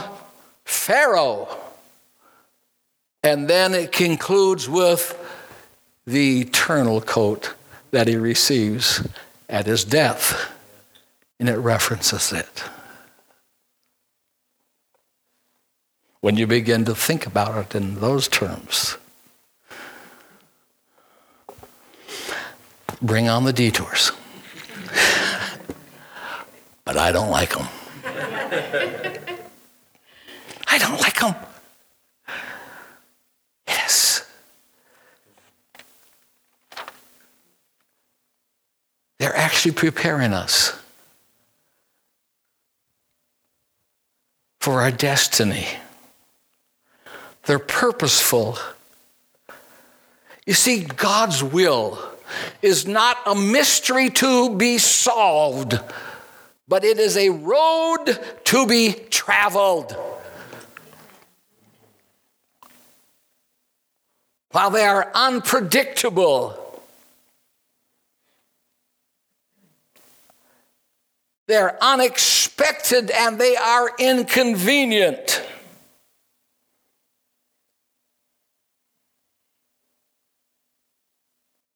Pharaoh. 0.66 1.48
And 3.22 3.48
then 3.48 3.72
it 3.72 3.92
concludes 3.92 4.68
with 4.68 5.24
the 6.08 6.40
eternal 6.40 7.00
coat 7.00 7.54
that 7.90 8.08
he 8.08 8.16
receives 8.16 9.06
at 9.48 9.66
his 9.66 9.84
death. 9.84 10.52
And 11.40 11.48
it 11.48 11.56
references 11.56 12.32
it. 12.32 12.64
when 16.20 16.36
you 16.36 16.46
begin 16.46 16.84
to 16.84 16.94
think 16.94 17.26
about 17.26 17.56
it 17.56 17.74
in 17.74 18.00
those 18.00 18.28
terms. 18.28 18.96
Bring 23.00 23.28
on 23.28 23.44
the 23.44 23.52
detours. 23.52 24.10
but 26.84 26.96
I 26.96 27.12
don't 27.12 27.30
like 27.30 27.54
them. 27.56 27.68
I 30.66 30.78
don't 30.78 31.00
like 31.00 31.20
them. 31.20 31.34
Yes. 33.68 34.28
They're 39.18 39.36
actually 39.58 39.72
preparing 39.72 40.32
us 40.32 40.72
for 44.60 44.82
our 44.82 44.92
destiny. 44.92 45.66
They're 47.44 47.58
purposeful. 47.58 48.56
You 50.46 50.52
see, 50.52 50.84
God's 50.84 51.42
will 51.42 51.98
is 52.62 52.86
not 52.86 53.16
a 53.26 53.34
mystery 53.34 54.10
to 54.10 54.54
be 54.54 54.78
solved, 54.78 55.76
but 56.68 56.84
it 56.84 57.00
is 57.00 57.16
a 57.16 57.30
road 57.30 58.16
to 58.44 58.64
be 58.64 58.92
traveled. 59.10 59.92
While 64.52 64.70
they 64.70 64.84
are 64.84 65.10
unpredictable, 65.16 66.67
they're 71.48 71.82
unexpected 71.82 73.10
and 73.10 73.40
they 73.40 73.56
are 73.56 73.90
inconvenient. 73.98 75.42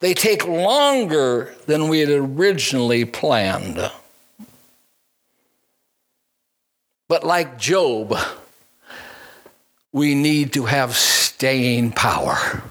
They 0.01 0.15
take 0.15 0.47
longer 0.47 1.55
than 1.67 1.89
we 1.89 2.01
had 2.01 2.11
originally 2.11 3.05
planned. 3.07 3.91
But 7.09 7.25
like 7.25 7.59
Job, 7.59 8.15
we 9.91 10.15
need 10.15 10.53
to 10.55 10.67
have 10.67 10.97
staying 10.97 11.93
power. 11.93 12.63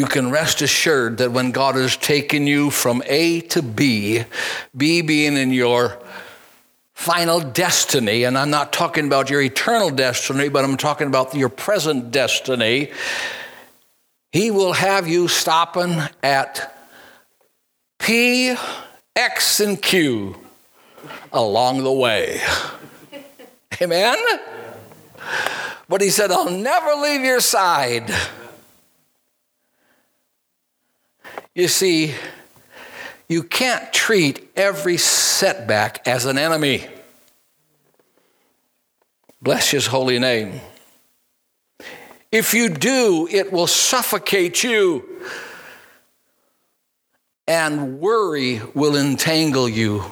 You 0.00 0.06
can 0.06 0.30
rest 0.30 0.62
assured 0.62 1.18
that 1.18 1.30
when 1.30 1.50
God 1.50 1.74
has 1.74 1.94
taken 1.94 2.46
you 2.46 2.70
from 2.70 3.02
A 3.04 3.42
to 3.52 3.60
B, 3.60 4.24
B 4.74 5.02
being 5.02 5.36
in 5.36 5.52
your 5.52 5.98
final 6.94 7.38
destiny, 7.38 8.24
and 8.24 8.38
I'm 8.38 8.48
not 8.48 8.72
talking 8.72 9.06
about 9.06 9.28
your 9.28 9.42
eternal 9.42 9.90
destiny, 9.90 10.48
but 10.48 10.64
I'm 10.64 10.78
talking 10.78 11.06
about 11.06 11.34
your 11.34 11.50
present 11.50 12.12
destiny, 12.12 12.92
He 14.32 14.50
will 14.50 14.72
have 14.72 15.06
you 15.06 15.28
stopping 15.28 15.98
at 16.22 16.74
P, 17.98 18.56
X, 19.14 19.60
and 19.60 19.82
Q 19.82 20.34
along 21.30 21.84
the 21.84 21.92
way. 21.92 22.40
Amen? 23.82 24.16
But 25.90 26.00
He 26.00 26.08
said, 26.08 26.30
I'll 26.30 26.48
never 26.48 26.94
leave 27.02 27.20
your 27.20 27.40
side. 27.40 28.10
You 31.54 31.66
see, 31.66 32.14
you 33.28 33.42
can't 33.42 33.92
treat 33.92 34.50
every 34.56 34.96
setback 34.96 36.06
as 36.06 36.24
an 36.24 36.38
enemy. 36.38 36.86
Bless 39.42 39.70
his 39.70 39.86
holy 39.86 40.18
name. 40.18 40.60
If 42.30 42.54
you 42.54 42.68
do, 42.68 43.26
it 43.30 43.52
will 43.52 43.66
suffocate 43.66 44.62
you, 44.62 45.04
and 47.48 47.98
worry 47.98 48.60
will 48.74 48.94
entangle 48.94 49.68
you. 49.68 50.04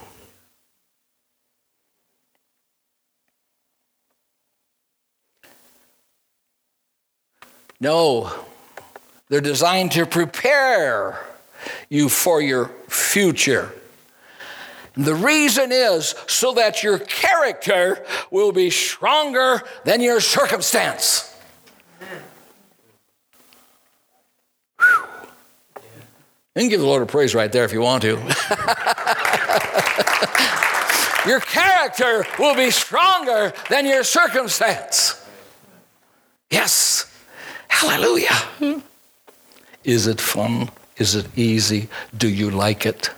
No, 7.79 8.33
they're 9.29 9.40
designed 9.40 9.92
to 9.92 10.05
prepare 10.05 11.24
you 11.89 12.09
for 12.09 12.41
your 12.41 12.69
future. 12.89 13.73
The 14.95 15.15
reason 15.15 15.71
is 15.71 16.17
so 16.27 16.55
that 16.55 16.83
your 16.83 16.99
character 16.99 18.05
will 18.33 18.51
be 18.51 18.71
stronger 18.71 19.63
than 19.85 20.01
your 20.01 20.21
circumstance. 20.21 21.29
You 26.59 26.63
can 26.63 26.71
give 26.71 26.81
the 26.81 26.87
Lord 26.87 27.05
a 27.05 27.07
praise 27.07 27.37
right 27.37 27.53
there 27.53 27.65
if 27.65 27.73
you 27.73 27.81
want 27.81 28.03
to. 28.03 28.09
your 31.29 31.39
character 31.39 32.27
will 32.37 32.57
be 32.57 32.73
stronger 32.73 33.53
than 33.71 33.87
your 33.87 34.03
circumstance. 34.03 35.25
Yes. 36.51 37.15
Hallelujah. 37.69 38.35
Hmm. 38.59 38.81
Is 39.85 40.09
it 40.09 40.21
fun? 40.21 40.69
Is 40.99 41.15
it 41.15 41.27
easy? 41.37 41.89
Do 42.17 42.29
you 42.29 42.51
like 42.51 42.85
it? 42.85 43.11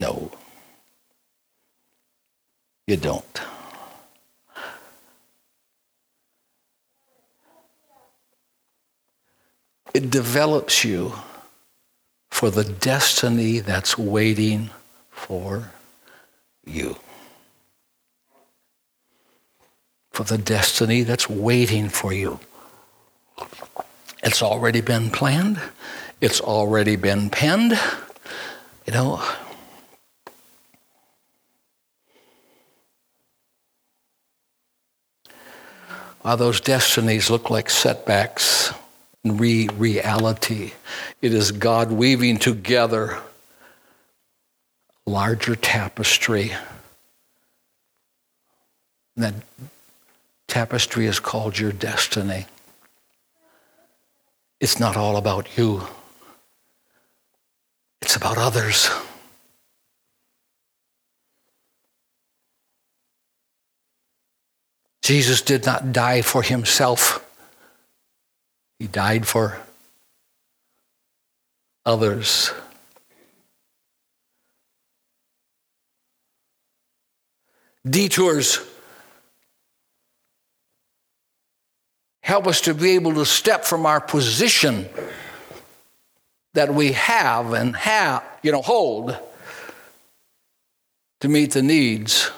No. 0.00 0.32
You 2.86 2.96
don't. 2.96 3.40
It 9.94 10.10
develops 10.10 10.84
you 10.84 11.12
for 12.30 12.50
the 12.50 12.64
destiny 12.64 13.60
that's 13.60 13.98
waiting 13.98 14.70
for 15.10 15.72
you. 16.64 16.96
For 20.12 20.24
the 20.24 20.38
destiny 20.38 21.02
that's 21.02 21.28
waiting 21.28 21.88
for 21.88 22.12
you. 22.12 22.40
It's 24.22 24.42
already 24.42 24.80
been 24.80 25.10
planned, 25.10 25.60
it's 26.20 26.40
already 26.40 26.96
been 26.96 27.30
penned. 27.30 27.78
You 28.86 28.92
know, 28.92 29.22
while 36.22 36.36
those 36.36 36.60
destinies 36.60 37.30
look 37.30 37.50
like 37.50 37.70
setbacks, 37.70 38.72
re 39.24 39.68
reality. 39.68 40.72
It 41.20 41.34
is 41.34 41.52
God 41.52 41.92
weaving 41.92 42.38
together 42.38 43.18
a 45.06 45.10
larger 45.10 45.56
tapestry. 45.56 46.52
And 49.16 49.24
that 49.24 49.34
tapestry 50.48 51.06
is 51.06 51.20
called 51.20 51.58
your 51.58 51.72
destiny. 51.72 52.46
It's 54.60 54.78
not 54.78 54.96
all 54.96 55.16
about 55.16 55.56
you, 55.56 55.86
it's 58.02 58.16
about 58.16 58.38
others. 58.38 58.90
Jesus 65.02 65.42
did 65.42 65.66
not 65.66 65.92
die 65.92 66.22
for 66.22 66.42
himself. 66.42 67.26
He 68.78 68.86
died 68.86 69.26
for 69.26 69.58
others. 71.84 72.52
Detours 77.88 78.60
help 82.30 82.46
us 82.46 82.60
to 82.60 82.72
be 82.72 82.92
able 82.92 83.12
to 83.12 83.26
step 83.26 83.64
from 83.64 83.84
our 83.84 84.00
position 84.00 84.88
that 86.54 86.72
we 86.72 86.92
have 86.92 87.52
and 87.52 87.74
have, 87.74 88.22
you 88.40 88.52
know, 88.52 88.62
hold 88.62 89.16
to 91.18 91.28
meet 91.28 91.50
the 91.50 91.62
needs 91.62 92.30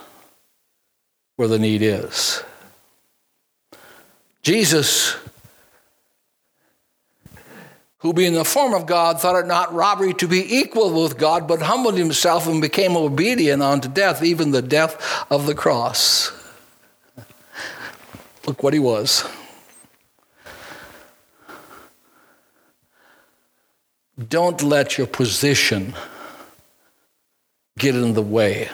where 1.36 1.46
the 1.46 1.58
need 1.58 1.82
is. 1.82 2.42
Jesus 4.40 5.14
who 7.98 8.14
being 8.14 8.32
the 8.32 8.46
form 8.46 8.72
of 8.72 8.86
God 8.86 9.20
thought 9.20 9.38
it 9.38 9.46
not 9.46 9.74
robbery 9.74 10.14
to 10.14 10.26
be 10.26 10.56
equal 10.56 11.02
with 11.02 11.18
God, 11.18 11.46
but 11.46 11.60
humbled 11.60 11.98
himself 11.98 12.46
and 12.46 12.62
became 12.62 12.96
obedient 12.96 13.62
unto 13.62 13.88
death, 13.88 14.24
even 14.24 14.52
the 14.52 14.62
death 14.62 15.26
of 15.30 15.46
the 15.46 15.54
cross. 15.54 16.32
Look 18.46 18.62
what 18.62 18.72
he 18.72 18.80
was. 18.80 19.24
Don't 24.18 24.62
let 24.62 24.98
your 24.98 25.06
position 25.06 25.94
get 27.78 27.94
in 27.94 28.12
the 28.12 28.22
way 28.22 28.68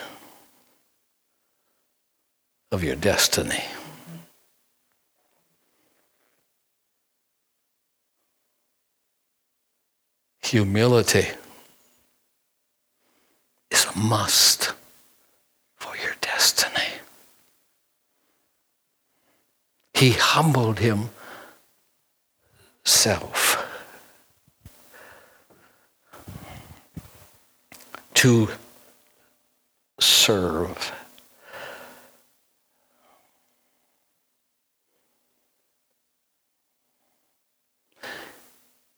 of 2.73 2.83
your 2.83 2.97
destiny. 2.97 3.63
Humility 10.43 11.29
is 13.71 13.85
a 13.85 13.99
must 13.99 14.73
for 15.77 15.97
your 15.99 16.15
destiny. 16.21 16.83
He 19.95 20.11
humbled 20.11 20.81
himself 22.85 23.58
to 28.19 28.49
serve. 30.01 30.93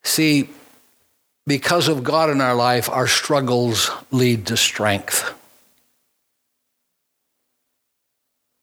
See, 0.02 0.48
because 1.46 1.88
of 1.88 2.02
God 2.02 2.30
in 2.30 2.40
our 2.40 2.54
life, 2.54 2.88
our 2.88 3.06
struggles 3.06 3.90
lead 4.10 4.46
to 4.46 4.56
strength. 4.56 5.34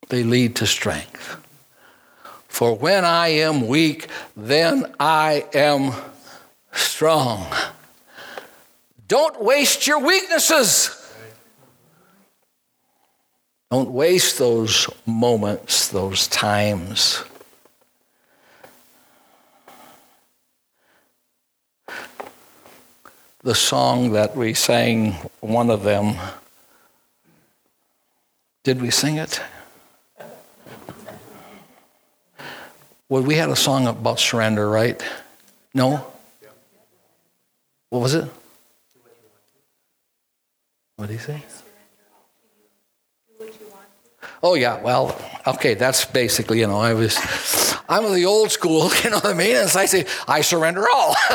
They 0.08 0.24
lead 0.24 0.56
to 0.56 0.66
strength. 0.66 1.36
For 2.48 2.74
when 2.74 3.04
I 3.04 3.28
am 3.28 3.68
weak, 3.68 4.08
then 4.36 4.92
I 4.98 5.46
am 5.54 5.92
strong. 6.72 7.46
Don't 9.08 9.42
waste 9.42 9.86
your 9.86 9.98
weaknesses. 9.98 10.94
Don't 13.70 13.90
waste 13.90 14.38
those 14.38 14.88
moments, 15.06 15.88
those 15.88 16.28
times. 16.28 17.24
the 23.48 23.54
song 23.54 24.12
that 24.12 24.36
we 24.36 24.52
sang, 24.52 25.12
one 25.40 25.70
of 25.70 25.82
them. 25.82 26.14
Did 28.62 28.82
we 28.82 28.90
sing 28.90 29.16
it? 29.16 29.40
Well, 33.08 33.22
we 33.22 33.36
had 33.36 33.48
a 33.48 33.56
song 33.56 33.86
about 33.86 34.20
surrender, 34.20 34.68
right? 34.68 35.02
No? 35.72 36.06
What 37.88 38.00
was 38.00 38.14
it? 38.14 38.28
What 40.98 41.06
did 41.06 41.20
he 41.20 41.20
say? 41.20 41.42
Oh 44.42 44.54
yeah, 44.54 44.82
well, 44.82 45.16
okay, 45.46 45.74
that's 45.74 46.04
basically, 46.04 46.58
you 46.58 46.66
know, 46.66 46.80
I 46.80 46.92
was 46.92 47.16
I'm 47.88 48.04
of 48.04 48.14
the 48.14 48.26
old 48.26 48.50
school, 48.50 48.90
you 49.04 49.10
know 49.10 49.18
what 49.18 49.26
I 49.26 49.32
mean? 49.34 49.54
And 49.54 49.70
so 49.70 49.78
I 49.78 49.86
say, 49.86 50.06
I 50.26 50.40
surrender 50.40 50.84
all. 50.92 51.14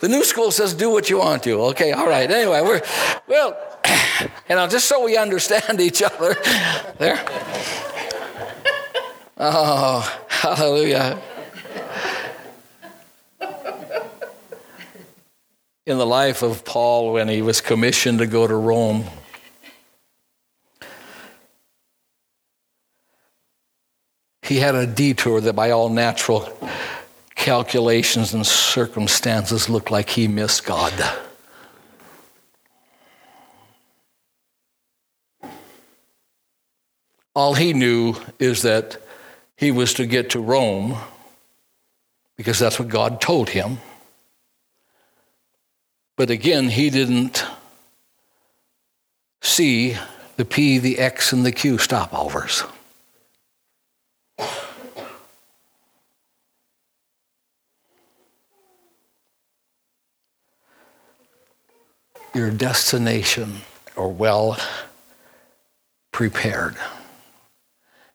the 0.00 0.08
new 0.08 0.22
school 0.22 0.52
says, 0.52 0.74
do 0.74 0.90
what 0.90 1.10
you 1.10 1.18
want 1.18 1.42
to. 1.42 1.60
Okay, 1.70 1.90
all 1.90 2.06
right. 2.06 2.30
Anyway, 2.30 2.60
we're, 2.60 2.82
well, 3.26 3.58
you 4.48 4.54
know, 4.54 4.68
just 4.68 4.86
so 4.86 5.04
we 5.04 5.16
understand 5.16 5.80
each 5.80 6.00
other. 6.00 6.36
There. 6.98 7.18
Oh, 9.36 10.20
hallelujah. 10.28 11.20
In 15.88 15.96
the 15.96 16.04
life 16.04 16.42
of 16.42 16.66
Paul, 16.66 17.14
when 17.14 17.28
he 17.28 17.40
was 17.40 17.62
commissioned 17.62 18.18
to 18.18 18.26
go 18.26 18.46
to 18.46 18.54
Rome, 18.54 19.04
he 24.42 24.58
had 24.58 24.74
a 24.74 24.86
detour 24.86 25.40
that, 25.40 25.54
by 25.54 25.70
all 25.70 25.88
natural 25.88 26.52
calculations 27.34 28.34
and 28.34 28.46
circumstances, 28.46 29.70
looked 29.70 29.90
like 29.90 30.10
he 30.10 30.28
missed 30.28 30.66
God. 30.66 30.92
All 37.34 37.54
he 37.54 37.72
knew 37.72 38.14
is 38.38 38.60
that 38.60 39.00
he 39.56 39.70
was 39.70 39.94
to 39.94 40.04
get 40.04 40.28
to 40.30 40.40
Rome 40.40 40.98
because 42.36 42.58
that's 42.58 42.78
what 42.78 42.88
God 42.88 43.22
told 43.22 43.48
him. 43.48 43.78
But 46.18 46.30
again, 46.30 46.68
he 46.68 46.90
didn't 46.90 47.44
see 49.40 49.96
the 50.36 50.44
P, 50.44 50.78
the 50.78 50.98
X, 50.98 51.32
and 51.32 51.46
the 51.46 51.52
Q 51.52 51.76
stopovers. 51.76 52.68
Your 62.34 62.50
destination 62.50 63.58
or 63.94 64.12
well 64.12 64.58
prepared. 66.10 66.74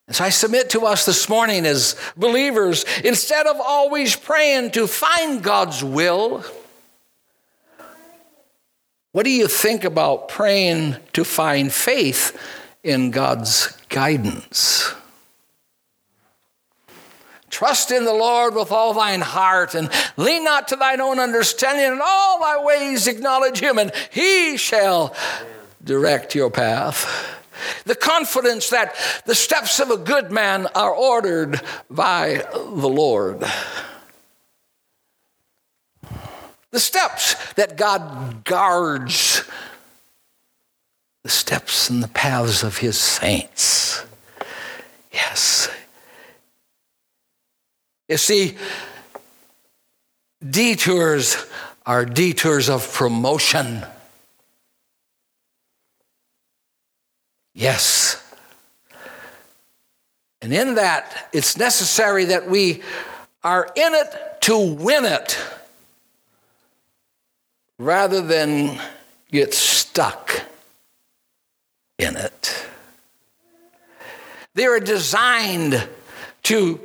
So 0.10 0.26
I 0.26 0.30
submit 0.30 0.72
to 0.72 0.82
us 0.82 1.06
this 1.06 1.30
morning 1.30 1.66
as 1.66 1.96
believers, 2.18 2.84
instead 3.06 3.48
of 3.48 3.62
always 3.62 4.18
praying 4.18 4.72
to 4.72 4.88
find 4.88 5.42
God's 5.42 5.82
will, 5.82 6.44
what 9.14 9.24
do 9.24 9.30
you 9.30 9.48
think 9.48 9.84
about 9.84 10.28
praying 10.28 10.98
to 11.14 11.24
find 11.24 11.72
faith 11.72 12.38
in 12.84 13.12
God's 13.12 13.78
guidance? 13.88 14.92
Trust 17.52 17.92
in 17.92 18.06
the 18.06 18.14
Lord 18.14 18.56
with 18.56 18.72
all 18.72 18.96
thine 18.96 19.22
heart 19.22 19.76
and 19.76 19.92
lean 20.18 20.44
not 20.44 20.70
to 20.70 20.76
thine 20.76 21.00
own 21.00 21.20
understanding. 21.20 21.86
In 21.86 22.02
all 22.04 22.40
thy 22.40 22.64
ways 22.64 23.06
acknowledge 23.06 23.60
him, 23.60 23.78
and 23.78 23.92
he 24.12 24.58
shall 24.58 25.16
direct 25.84 26.34
your 26.34 26.50
path. 26.50 27.06
The 27.86 27.94
confidence 27.94 28.72
that 28.72 28.96
the 29.28 29.36
steps 29.36 29.80
of 29.80 29.92
a 29.92 29.98
good 29.98 30.32
man 30.32 30.66
are 30.74 30.92
ordered 30.92 31.62
by 31.92 32.44
the 32.54 32.90
Lord. 32.90 33.44
The 36.74 36.80
steps 36.80 37.54
that 37.54 37.78
God 37.78 38.44
guards, 38.46 39.44
the 41.22 41.30
steps 41.30 41.92
and 41.92 42.02
the 42.02 42.08
paths 42.08 42.64
of 42.64 42.80
his 42.80 42.98
saints. 42.98 44.04
Yes. 45.12 45.70
You 48.10 48.18
see, 48.18 48.58
detours 50.44 51.46
are 51.86 52.06
detours 52.06 52.70
of 52.70 52.92
promotion. 52.92 53.84
Yes. 57.54 58.34
And 60.42 60.52
in 60.52 60.74
that, 60.74 61.30
it's 61.34 61.56
necessary 61.56 62.26
that 62.26 62.50
we 62.50 62.82
are 63.44 63.72
in 63.76 63.94
it 63.94 64.42
to 64.42 64.58
win 64.58 65.06
it 65.06 65.38
rather 67.80 68.22
than 68.22 68.80
get 69.32 69.54
stuck 69.54 70.44
in 71.98 72.16
it. 72.16 72.66
They 74.56 74.66
are 74.66 74.80
designed 74.80 75.88
to 76.44 76.80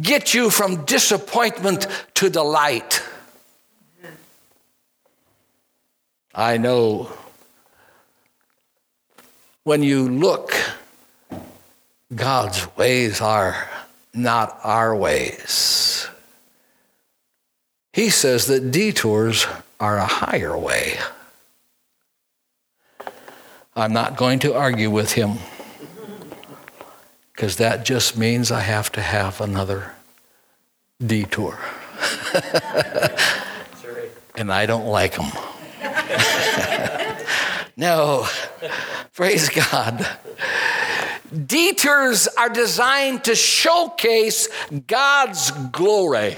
get 0.00 0.34
you 0.34 0.50
from 0.50 0.84
disappointment 0.84 1.86
to 2.14 2.30
delight. 2.30 3.02
I 6.34 6.56
know 6.56 7.12
when 9.64 9.82
you 9.82 10.08
look, 10.08 10.54
God's 12.14 12.74
ways 12.76 13.20
are 13.20 13.68
not 14.14 14.58
our 14.64 14.96
ways. 14.96 16.08
He 17.92 18.08
says 18.10 18.46
that 18.46 18.70
detours 18.70 19.46
are 19.82 19.98
a 19.98 20.06
higher 20.06 20.56
way. 20.56 20.96
I'm 23.74 23.92
not 23.92 24.16
going 24.16 24.38
to 24.40 24.54
argue 24.54 24.90
with 24.90 25.14
him 25.14 25.38
because 27.32 27.56
that 27.56 27.84
just 27.84 28.16
means 28.16 28.52
I 28.52 28.60
have 28.60 28.92
to 28.92 29.00
have 29.00 29.40
another 29.40 29.94
detour. 31.04 31.58
and 34.36 34.52
I 34.52 34.66
don't 34.66 34.86
like 34.86 35.16
them. 35.16 35.32
no, 37.76 38.28
praise 39.14 39.48
God. 39.48 40.06
Detours 41.46 42.28
are 42.28 42.50
designed 42.50 43.24
to 43.24 43.34
showcase 43.34 44.48
God's 44.86 45.50
glory 45.50 46.36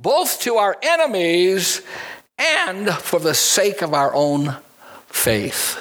both 0.00 0.40
to 0.40 0.56
our 0.56 0.76
enemies 0.82 1.82
and 2.38 2.88
for 2.90 3.20
the 3.20 3.34
sake 3.34 3.82
of 3.82 3.92
our 3.92 4.14
own 4.14 4.56
faith. 5.06 5.78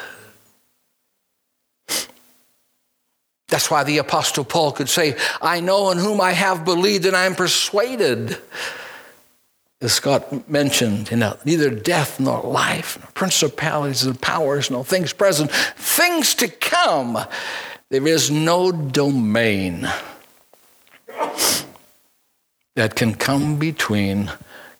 That's 3.47 3.71
why 3.71 3.83
the 3.83 3.97
Apostle 3.97 4.43
Paul 4.43 4.73
could 4.73 4.89
say, 4.89 5.17
I 5.41 5.59
know 5.59 5.89
in 5.89 5.97
whom 5.97 6.21
I 6.21 6.33
have 6.33 6.65
believed 6.65 7.05
and 7.05 7.15
I 7.15 7.25
am 7.25 7.33
persuaded. 7.35 8.37
As 9.81 9.93
Scott 9.93 10.49
mentioned, 10.49 11.09
you 11.09 11.17
know, 11.17 11.37
neither 11.45 11.69
death 11.69 12.19
nor 12.19 12.41
life, 12.41 12.99
nor 12.99 13.09
principalities 13.13 14.03
and 14.03 14.21
powers, 14.21 14.69
nor 14.69 14.83
things 14.83 15.13
present, 15.13 15.51
things 15.51 16.35
to 16.35 16.47
come. 16.47 17.17
There 17.89 18.07
is 18.07 18.29
no 18.29 18.71
domain 18.71 19.87
that 22.79 22.95
can 22.95 23.13
come 23.13 23.59
between 23.59 24.31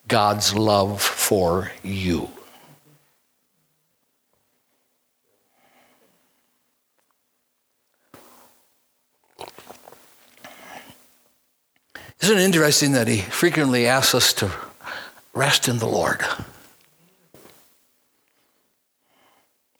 God's 0.07 0.53
love 0.53 1.01
for 1.01 1.69
you. 1.83 2.29
Isn't 12.21 12.38
it 12.38 12.41
interesting 12.41 12.93
that 12.93 13.09
he 13.09 13.17
frequently 13.17 13.85
asks 13.85 14.15
us 14.15 14.33
to 14.35 14.49
rest 15.33 15.67
in 15.67 15.79
the 15.79 15.85
Lord? 15.85 16.21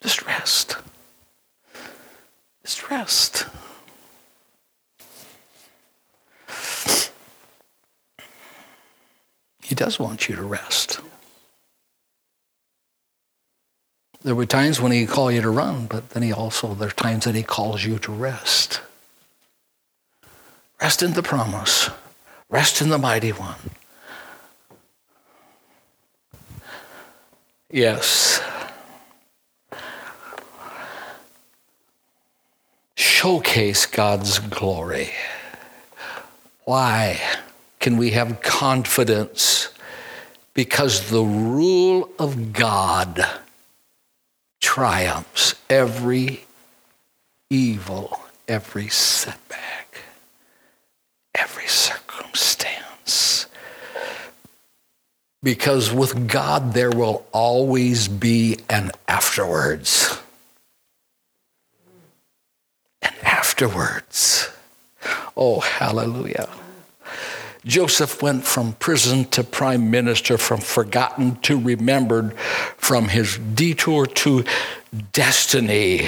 Just 0.02 0.26
rest. 0.26 0.76
Just 2.64 2.90
rest. 2.90 3.46
He 9.70 9.76
does 9.76 10.00
want 10.00 10.28
you 10.28 10.36
to 10.36 10.42
rest. 10.42 11.00
There 14.24 14.34
were 14.34 14.48
times 14.48 14.82
when 14.82 14.92
he 14.92 15.06
called 15.06 15.36
you 15.36 15.42
to 15.42 15.50
run, 15.52 15.86
but 15.86 16.10
then 16.10 16.24
he 16.24 16.34
also, 16.34 16.74
there 16.74 16.88
are 16.88 16.92
times 16.92 17.26
that 17.26 17.36
he 17.36 17.44
calls 17.44 17.86
you 17.86 18.00
to 18.00 18.12
rest. 18.12 18.82
Rest 20.82 21.04
in 21.04 21.14
the 21.14 21.22
promise. 21.22 21.92
Rest 22.50 22.82
in 22.82 22.90
the 22.90 22.98
mighty 22.98 23.30
one. 23.30 23.60
Yes. 27.70 28.42
Showcase 32.96 33.86
God's 33.86 34.40
glory. 34.40 35.12
Why? 36.64 37.22
Can 37.80 37.98
we 37.98 38.12
have 38.12 38.42
confidence 38.42 39.70
because 40.54 41.10
the 41.10 41.24
rule 41.24 42.10
of 42.20 42.52
God 42.52 43.26
triumphs 44.60 45.56
every 45.70 46.46
evil, 47.50 48.20
every 48.48 48.90
setback, 48.90 49.98
every 51.34 51.68
circumstance. 51.68 53.46
Because 55.42 55.94
with 55.94 56.28
God, 56.28 56.74
there 56.74 56.92
will 56.92 57.26
always 57.32 58.10
be 58.10 58.60
an 58.70 58.92
afterwards. 59.08 60.20
An 63.02 63.14
afterwards. 63.24 64.50
Oh, 65.38 65.62
hallelujah. 65.62 66.50
Joseph 67.66 68.22
went 68.22 68.46
from 68.46 68.74
prison 68.74 69.26
to 69.26 69.44
prime 69.44 69.92
minister, 69.92 70.38
from 70.38 70.62
forgotten 70.62 71.36
to 71.42 71.60
remembered, 71.60 72.38
from 72.40 73.10
his 73.10 73.38
detour 73.38 74.06
to 74.06 74.46
destiny. 75.12 76.08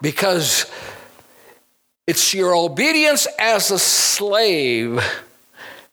Because 0.00 0.70
it's 2.06 2.34
your 2.34 2.54
obedience 2.54 3.26
as 3.38 3.70
a 3.70 3.78
slave 3.78 5.02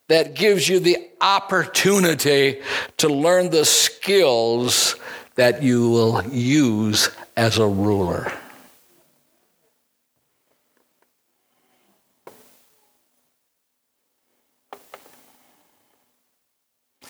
that 0.07 0.35
gives 0.35 0.69
you 0.69 0.79
the 0.79 0.97
opportunity 1.21 2.61
to 2.97 3.09
learn 3.09 3.49
the 3.49 3.65
skills 3.65 4.95
that 5.35 5.61
you 5.61 5.89
will 5.89 6.23
use 6.27 7.09
as 7.35 7.57
a 7.57 7.67
ruler. 7.67 8.31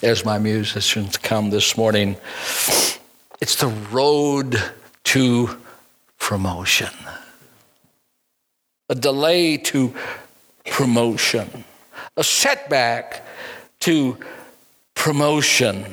As 0.02 0.26
my 0.26 0.38
musicians 0.38 1.18
come 1.18 1.50
this 1.50 1.78
morning. 1.78 2.16
It's 3.42 3.56
the 3.56 3.68
road 3.92 4.62
to 5.06 5.58
promotion, 6.20 6.94
a 8.90 8.96
delay 8.96 9.58
to 9.58 9.94
promotion, 10.66 11.64
a 12.18 12.24
setback 12.24 13.26
to 13.82 14.18
promotion. 14.96 15.86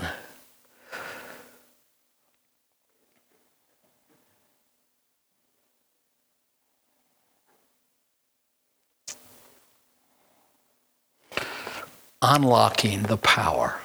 Unlocking 12.24 13.02
the 13.02 13.16
power 13.16 13.80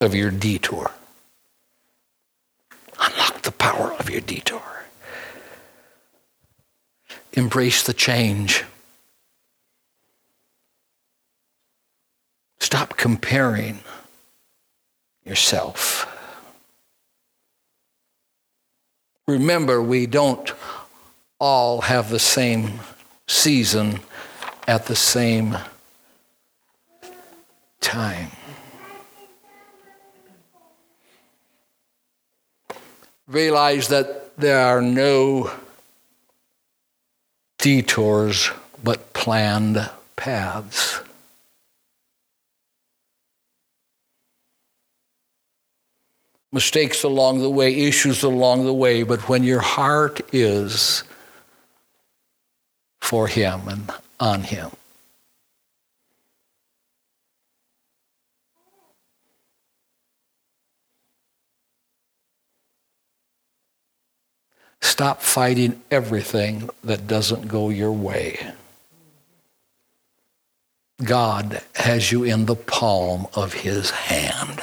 of 0.00 0.14
your 0.14 0.30
detour. 0.30 0.90
Unlock 2.98 3.42
the 3.42 3.52
power 3.52 3.92
of 3.98 4.08
your 4.08 4.20
detour. 4.20 4.62
Embrace 7.32 7.82
the 7.82 7.92
change. 7.92 8.64
Stop 12.58 12.96
comparing 12.96 13.80
yourself. 15.24 16.06
Remember, 19.28 19.80
we 19.80 20.06
don't 20.06 20.52
all 21.38 21.82
have 21.82 22.10
the 22.10 22.18
same 22.18 22.80
season 23.28 24.00
at 24.66 24.86
the 24.86 24.96
same 24.96 25.56
time. 27.80 28.30
Realize 33.30 33.86
that 33.88 34.36
there 34.36 34.58
are 34.58 34.82
no 34.82 35.52
detours 37.58 38.50
but 38.82 39.12
planned 39.12 39.88
paths. 40.16 41.00
Mistakes 46.52 47.04
along 47.04 47.38
the 47.38 47.50
way, 47.50 47.72
issues 47.72 48.24
along 48.24 48.64
the 48.64 48.74
way, 48.74 49.04
but 49.04 49.28
when 49.28 49.44
your 49.44 49.60
heart 49.60 50.20
is 50.34 51.04
for 53.00 53.28
Him 53.28 53.68
and 53.68 53.92
on 54.18 54.42
Him, 54.42 54.70
Stop 64.80 65.22
fighting 65.22 65.80
everything 65.90 66.70
that 66.82 67.06
doesn't 67.06 67.48
go 67.48 67.68
your 67.68 67.92
way. 67.92 68.52
God 71.02 71.62
has 71.76 72.12
you 72.12 72.24
in 72.24 72.46
the 72.46 72.56
palm 72.56 73.26
of 73.34 73.54
his 73.54 73.90
hand. 73.90 74.60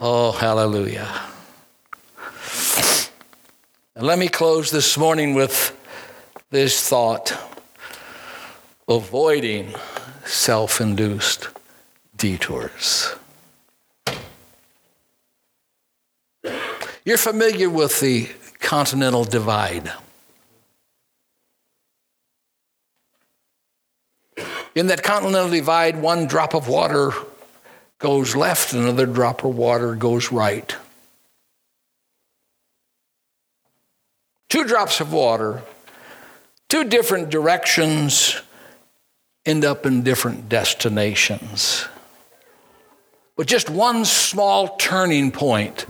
Oh, 0.00 0.32
hallelujah. 0.32 1.08
And 3.96 4.06
let 4.06 4.18
me 4.18 4.28
close 4.28 4.70
this 4.70 4.96
morning 4.96 5.34
with 5.34 5.76
this 6.50 6.88
thought 6.88 7.36
avoiding 8.88 9.74
self 10.24 10.80
induced 10.80 11.48
detours. 12.16 13.14
You're 17.04 17.16
familiar 17.16 17.70
with 17.70 18.00
the 18.00 18.28
Continental 18.58 19.24
Divide. 19.24 19.90
In 24.74 24.86
that 24.88 25.02
Continental 25.02 25.48
Divide, 25.48 26.00
one 26.02 26.26
drop 26.26 26.54
of 26.54 26.68
water 26.68 27.12
goes 27.98 28.36
left, 28.36 28.74
another 28.74 29.06
drop 29.06 29.44
of 29.44 29.56
water 29.56 29.94
goes 29.94 30.30
right. 30.30 30.76
Two 34.50 34.64
drops 34.64 35.00
of 35.00 35.12
water, 35.12 35.62
two 36.68 36.84
different 36.84 37.30
directions, 37.30 38.42
end 39.46 39.64
up 39.64 39.86
in 39.86 40.02
different 40.02 40.50
destinations. 40.50 41.86
But 43.36 43.46
just 43.46 43.70
one 43.70 44.04
small 44.04 44.76
turning 44.76 45.30
point 45.30 45.86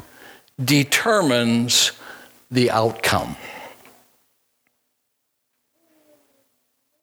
determines 0.65 1.93
the 2.51 2.71
outcome. 2.71 3.37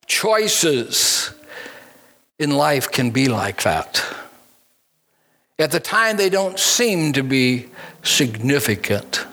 Choices 0.06 1.32
in 2.40 2.52
life 2.52 2.92
can 2.92 3.12
be 3.12 3.28
like 3.28 3.64
that. 3.64 4.04
At 5.60 5.72
the 5.72 5.80
time, 5.80 6.18
they 6.18 6.30
don't 6.30 6.60
seem 6.60 7.14
to 7.14 7.24
be 7.24 7.68
significant, 8.04 9.26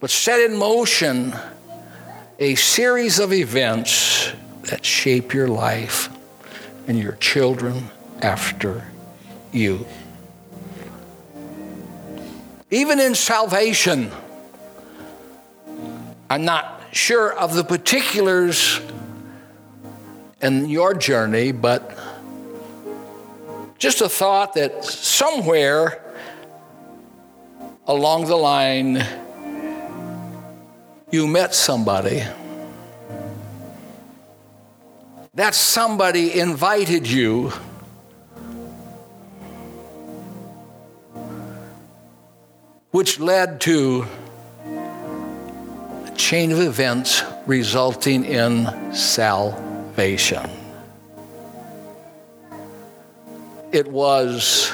but 0.00 0.10
set 0.10 0.40
in 0.40 0.56
motion 0.56 1.34
a 2.38 2.54
series 2.54 3.18
of 3.18 3.32
events 3.34 4.32
that 4.62 4.84
shape 4.84 5.34
your 5.34 5.48
life 5.48 6.08
and 6.88 6.98
your 6.98 7.12
children 7.12 7.90
after 8.22 8.84
you. 9.52 9.86
Even 12.70 13.00
in 13.00 13.16
salvation, 13.16 14.12
I'm 16.28 16.44
not 16.44 16.82
sure 16.92 17.32
of 17.32 17.54
the 17.54 17.64
particulars 17.64 18.80
in 20.40 20.68
your 20.68 20.94
journey, 20.94 21.50
but 21.50 21.98
just 23.78 24.00
a 24.00 24.08
thought 24.08 24.54
that 24.54 24.84
somewhere 24.84 26.00
along 27.88 28.26
the 28.26 28.36
line 28.36 29.04
you 31.10 31.26
met 31.26 31.54
somebody. 31.54 32.22
That 35.34 35.56
somebody 35.56 36.38
invited 36.38 37.08
you 37.08 37.52
which 42.90 43.20
led 43.20 43.60
to 43.60 44.04
a 44.66 46.12
chain 46.16 46.50
of 46.50 46.60
events 46.60 47.22
resulting 47.46 48.24
in 48.24 48.94
salvation. 48.94 50.50
It 53.72 53.86
was 53.86 54.72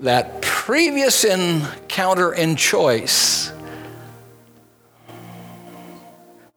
that 0.00 0.40
previous 0.40 1.24
encounter 1.24 2.32
and 2.32 2.56
choice 2.56 3.52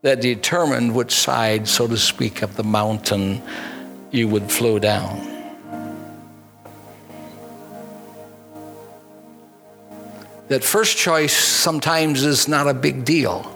that 0.02 0.22
determined 0.22 0.96
which 0.96 1.12
side, 1.12 1.68
so 1.68 1.88
to 1.88 1.98
speak, 1.98 2.42
of 2.42 2.56
the 2.56 2.64
mountain 2.64 3.42
you 4.12 4.28
would 4.28 4.50
flow 4.52 4.80
down. 4.80 5.35
That 10.48 10.64
first 10.64 10.98
choice 10.98 11.36
sometimes 11.36 12.24
is 12.24 12.48
not 12.48 12.68
a 12.68 12.74
big 12.74 13.04
deal, 13.04 13.52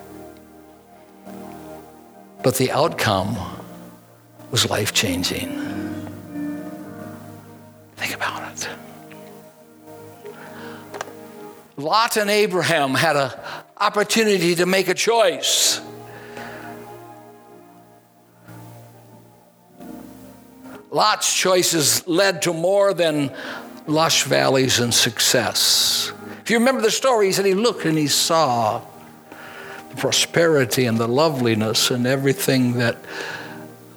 but 2.44 2.56
the 2.56 2.72
outcome 2.72 3.38
was 4.52 4.70
life 4.70 4.94
changing. 4.94 5.50
Think 7.96 8.16
about 8.16 8.52
it. 8.54 8.70
Lot 11.78 12.18
and 12.18 12.30
Abraham 12.30 12.96
had 12.96 13.16
an 13.16 13.32
opportunity 13.78 14.56
to 14.56 14.66
make 14.66 14.88
a 14.88 14.94
choice. 14.94 15.80
Lot's 20.92 21.32
choices 21.34 22.08
led 22.08 22.42
to 22.44 22.54
more 22.54 22.96
than 22.96 23.32
lush 23.86 24.24
valleys 24.24 24.80
and 24.80 24.92
success. 24.92 26.12
If 26.50 26.54
you 26.54 26.58
remember 26.58 26.82
the 26.82 26.89
story, 26.89 27.28
he 27.28 27.32
said 27.32 27.45
he 27.45 27.54
looked 27.54 27.86
and 27.86 27.95
he 27.95 28.08
saw 28.08 28.82
the 29.91 29.95
prosperity 29.97 30.88
and 30.88 30.97
the 30.97 31.08
loveliness 31.08 31.91
and 31.91 32.08
everything 32.08 32.74
that 32.80 32.97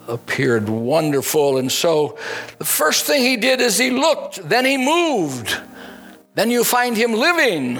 appeared 0.07 0.69
wonderful. 0.69 1.57
And 1.57 1.71
so 1.71 2.15
the 2.59 2.63
first 2.63 3.05
thing 3.05 3.23
he 3.23 3.37
did 3.37 3.59
is 3.59 3.79
he 3.79 3.89
looked, 3.89 4.47
then 4.47 4.65
he 4.65 4.77
moved. 4.77 5.57
Then 6.35 6.51
you 6.51 6.63
find 6.63 6.95
him 6.95 7.13
living. 7.13 7.79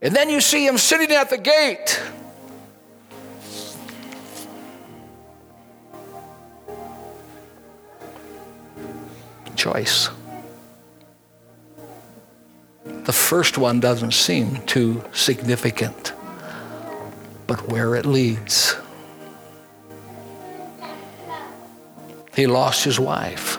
And 0.00 0.14
then 0.14 0.30
you 0.30 0.40
see 0.40 0.64
him 0.64 0.78
sitting 0.78 1.10
at 1.10 1.28
the 1.28 1.38
gate. 1.38 2.00
choice. 9.56 10.08
The 13.04 13.12
first 13.12 13.58
one 13.58 13.80
doesn't 13.80 14.12
seem 14.12 14.58
too 14.64 15.02
significant, 15.12 16.12
but 17.48 17.68
where 17.68 17.96
it 17.96 18.06
leads. 18.06 18.76
He 22.36 22.46
lost 22.46 22.84
his 22.84 23.00
wife, 23.00 23.58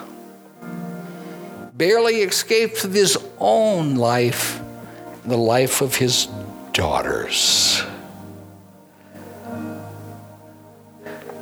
barely 1.73 2.21
escaped 2.21 2.83
his 2.83 3.17
own 3.37 3.95
life, 3.95 4.61
the 5.25 5.37
life 5.37 5.81
of 5.81 5.97
his 5.97 6.29
daughters. 6.71 7.83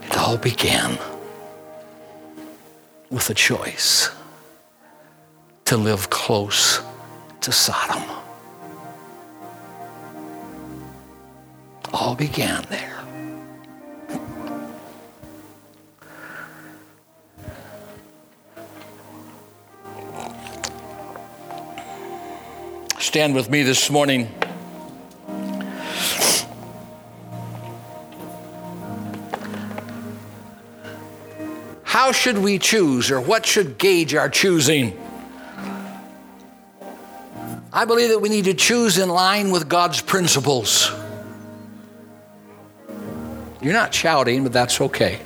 It 0.04 0.18
all 0.18 0.38
began 0.38 0.98
with 3.12 3.30
a 3.30 3.36
choice 3.36 4.10
to 5.66 5.78
live 5.78 6.10
close 6.10 6.82
to 7.42 7.52
Sodom. 7.52 8.04
All 11.92 12.16
began 12.16 12.64
there. 12.70 13.00
Stand 23.00 23.36
with 23.36 23.50
me 23.50 23.64
this 23.64 23.90
morning. 23.90 24.32
How 31.84 32.12
should 32.12 32.38
we 32.38 32.58
choose, 32.58 33.12
or 33.12 33.20
what 33.20 33.46
should 33.46 33.78
gauge 33.78 34.14
our 34.16 34.30
choosing? 34.30 35.01
I 37.74 37.86
believe 37.86 38.10
that 38.10 38.20
we 38.20 38.28
need 38.28 38.46
to 38.46 38.54
choose 38.54 38.98
in 38.98 39.08
line 39.08 39.50
with 39.50 39.70
God's 39.70 40.02
principles. 40.02 40.92
You're 43.62 43.74
not 43.74 43.94
shouting, 43.94 44.44
but 44.44 44.52
that's 44.52 44.82
okay. 44.82 45.22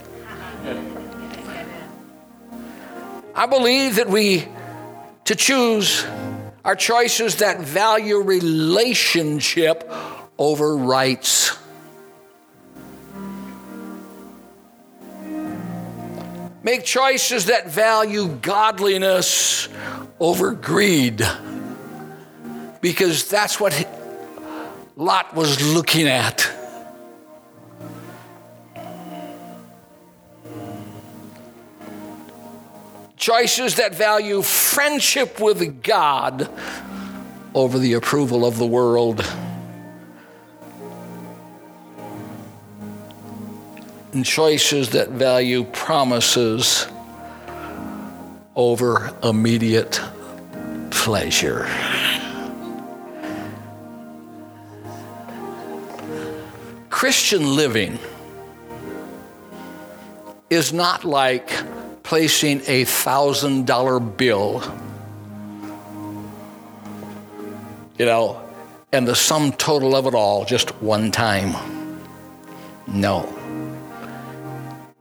I 3.33 3.47
believe 3.47 3.95
that 3.95 4.07
we 4.07 4.47
to 5.25 5.35
choose 5.35 6.05
our 6.63 6.75
choices 6.75 7.37
that 7.37 7.61
value 7.61 8.17
relationship 8.21 9.91
over 10.37 10.77
rights. 10.77 11.57
Make 16.61 16.83
choices 16.83 17.45
that 17.45 17.69
value 17.69 18.27
godliness 18.27 19.67
over 20.19 20.51
greed. 20.51 21.25
Because 22.85 23.27
that's 23.27 23.59
what 23.59 23.73
Lot 24.95 25.33
was 25.33 25.73
looking 25.73 26.07
at. 26.07 26.47
Choices 33.17 33.77
that 33.77 33.95
value 33.95 34.43
friendship 34.43 35.39
with 35.39 35.81
God 35.81 36.47
over 37.55 37.79
the 37.79 37.93
approval 37.93 38.45
of 38.45 38.59
the 38.59 38.67
world. 38.67 39.25
and 44.13 44.23
choices 44.23 44.91
that 44.91 45.09
value 45.09 45.63
promises 45.63 46.87
over 48.55 49.11
immediate 49.23 49.99
pleasure. 50.91 51.67
Christian 57.05 57.55
living 57.55 57.99
is 60.49 60.73
not 60.73 61.05
like 61.05 61.51
placing 62.01 62.63
a 62.65 62.83
thousand 62.85 63.67
dollar 63.67 63.99
bill, 63.99 64.63
you 67.99 68.07
know, 68.07 68.41
and 68.91 69.07
the 69.07 69.13
sum 69.13 69.51
total 69.51 69.95
of 69.95 70.07
it 70.07 70.15
all 70.15 70.45
just 70.45 70.71
one 70.81 71.11
time. 71.11 71.53
No. 72.87 73.31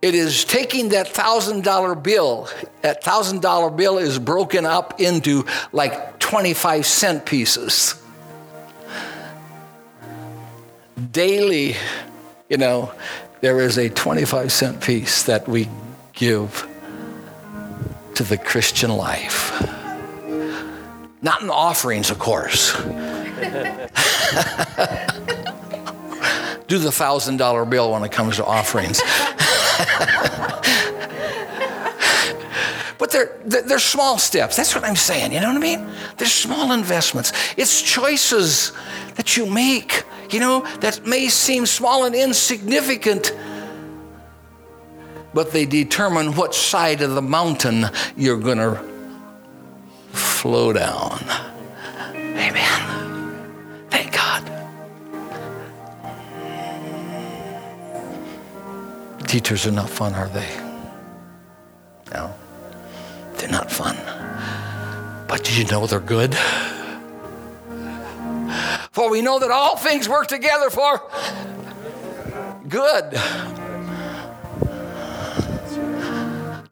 It 0.03 0.15
is 0.15 0.45
taking 0.45 0.91
that 0.91 1.09
thousand 1.09 1.65
dollar 1.65 1.95
bill, 1.95 2.51
that 2.83 3.03
thousand 3.03 3.41
dollar 3.41 3.71
bill 3.71 3.97
is 3.97 4.19
broken 4.19 4.67
up 4.67 5.01
into 5.01 5.47
like 5.73 6.19
25 6.19 6.85
cent 6.85 7.25
pieces. 7.25 8.04
Daily, 11.11 11.77
you 12.49 12.57
know, 12.57 12.93
there 13.41 13.61
is 13.61 13.79
a 13.79 13.89
25 13.89 14.53
cent 14.53 14.81
piece 14.81 15.25
that 15.25 15.49
we 15.49 15.69
give 16.13 16.69
to 18.15 18.23
the 18.23 18.39
Christian 18.39 18.91
life. 18.91 19.51
Not 21.21 21.43
in 21.43 21.51
offerings, 21.51 22.11
of 22.11 22.19
course. 22.19 22.75
Do 26.67 26.79
the 26.79 26.93
thousand 26.93 27.39
dollar 27.39 27.65
bill 27.65 27.93
when 27.93 28.05
it 28.05 28.13
comes 28.13 28.37
to 28.37 28.45
offerings. 28.45 29.01
but 32.99 33.11
they're, 33.11 33.37
they're 33.45 33.79
small 33.79 34.19
steps. 34.19 34.57
That's 34.57 34.75
what 34.75 34.85
I'm 34.85 34.97
saying. 34.97 35.33
You 35.33 35.41
know 35.41 35.49
what 35.49 35.57
I 35.57 35.61
mean? 35.61 35.87
They're 36.17 36.29
small 36.29 36.73
investments. 36.73 37.33
It's 37.57 37.83
choices 37.83 38.73
that 39.17 39.37
you 39.37 39.47
make, 39.47 40.05
you 40.35 40.41
know, 40.41 40.67
that 40.81 41.07
may 41.07 41.29
seem 41.29 41.65
small 41.65 42.05
and 42.05 42.15
insignificant, 42.15 43.33
but 45.33 45.53
they 45.53 45.65
determine 45.65 46.35
what 46.35 46.57
side 46.57 47.03
of 47.03 47.15
the 47.15 47.23
mountain 47.23 47.87
you're 48.17 48.41
going 48.41 48.59
to 48.59 48.75
flow 50.11 50.73
down. 50.73 51.21
Amen. 52.17 53.87
Thank 53.91 54.13
God. 54.13 54.43
Teachers 59.29 59.69
are 59.69 59.71
not 59.71 59.89
fun, 59.89 60.15
are 60.15 60.29
they? 60.29 60.49
No, 62.13 62.35
they're 63.37 63.51
not 63.51 63.71
fun. 63.71 63.97
But 65.29 65.45
did 65.45 65.57
you 65.57 65.65
know 65.67 65.87
they're 65.87 66.01
good? 66.01 66.37
For 68.93 69.11
we 69.11 69.23
know 69.23 69.39
that 69.39 69.51
all 69.51 69.77
things 69.77 70.09
work 70.09 70.27
together 70.27 70.71
for 70.71 71.03
good. 72.69 73.19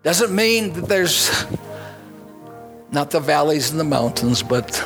Doesn't 0.03 0.35
mean 0.35 0.73
that 0.73 0.89
there's 0.89 1.47
not 2.91 3.11
the 3.11 3.21
valleys 3.21 3.71
and 3.71 3.79
the 3.79 3.85
mountains, 3.85 4.43
but 4.43 4.85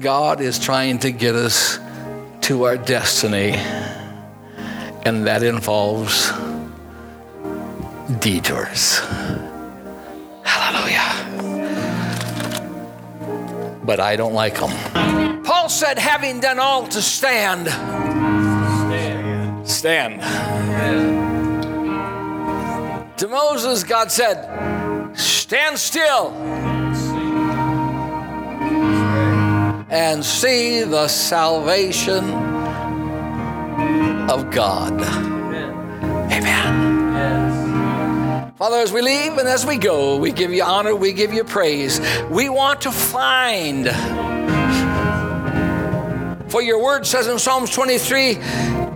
God 0.00 0.40
is 0.40 0.58
trying 0.58 0.98
to 1.00 1.10
get 1.10 1.34
us 1.34 1.78
to 2.42 2.64
our 2.64 2.76
destiny 2.76 3.54
and 5.04 5.26
that 5.26 5.42
involves 5.42 6.30
detours. 8.20 9.00
But 13.84 14.00
I 14.00 14.16
don't 14.16 14.32
like 14.32 14.58
them. 14.58 15.42
Paul 15.44 15.68
said, 15.68 15.98
having 15.98 16.40
done 16.40 16.58
all 16.58 16.88
to 16.88 17.02
stand, 17.02 17.68
stand. 19.68 19.68
stand. 19.68 20.20
To 23.18 23.28
Moses, 23.28 23.84
God 23.84 24.10
said, 24.10 25.14
stand 25.16 25.78
still 25.78 26.32
and 29.90 30.24
see 30.24 30.82
the 30.82 31.06
salvation 31.06 32.24
of 34.30 34.50
God. 34.50 35.33
Father, 38.64 38.78
as 38.78 38.92
we 38.92 39.02
leave 39.02 39.36
and 39.36 39.46
as 39.46 39.66
we 39.66 39.76
go, 39.76 40.16
we 40.16 40.32
give 40.32 40.50
you 40.50 40.62
honor, 40.62 40.96
we 40.96 41.12
give 41.12 41.34
you 41.34 41.44
praise. 41.44 42.00
We 42.30 42.48
want 42.48 42.80
to 42.80 42.90
find. 42.90 43.90
For 46.50 46.62
your 46.62 46.82
word 46.82 47.04
says 47.06 47.26
in 47.26 47.38
Psalms 47.38 47.68
23 47.68 48.32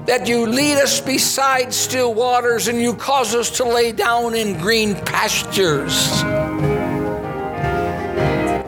that 0.06 0.26
you 0.26 0.46
lead 0.46 0.78
us 0.78 1.02
beside 1.02 1.74
still 1.74 2.14
waters 2.14 2.68
and 2.68 2.80
you 2.80 2.94
cause 2.94 3.34
us 3.34 3.50
to 3.58 3.64
lay 3.64 3.92
down 3.92 4.34
in 4.34 4.58
green 4.58 4.94
pastures. 4.94 6.22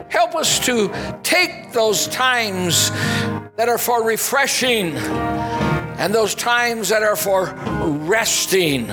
Help 0.07 0.35
us 0.35 0.63
to 0.67 0.93
take 1.23 1.73
those 1.73 2.05
times 2.09 2.91
that 3.55 3.67
are 3.67 3.79
for 3.79 4.03
refreshing 4.03 4.95
and 5.97 6.13
those 6.13 6.35
times 6.35 6.89
that 6.89 7.01
are 7.01 7.15
for 7.15 7.45
resting. 8.05 8.87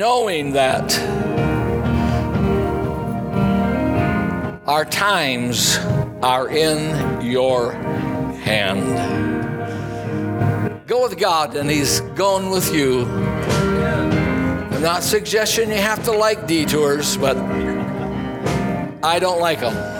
Knowing 0.00 0.52
that 0.52 0.98
our 4.66 4.86
times 4.86 5.76
are 6.22 6.48
in 6.48 7.20
your 7.20 7.74
hand. 8.40 8.96
Go 10.86 11.02
with 11.02 11.18
God, 11.18 11.54
and 11.54 11.68
He's 11.70 12.00
going 12.16 12.48
with 12.48 12.72
you. 12.72 13.04
I'm 14.72 14.80
not 14.80 15.02
suggesting 15.02 15.68
you 15.68 15.76
have 15.76 16.02
to 16.04 16.12
like 16.12 16.46
detours, 16.46 17.18
but 17.18 17.36
I 19.02 19.18
don't 19.18 19.40
like 19.40 19.60
them. 19.60 19.99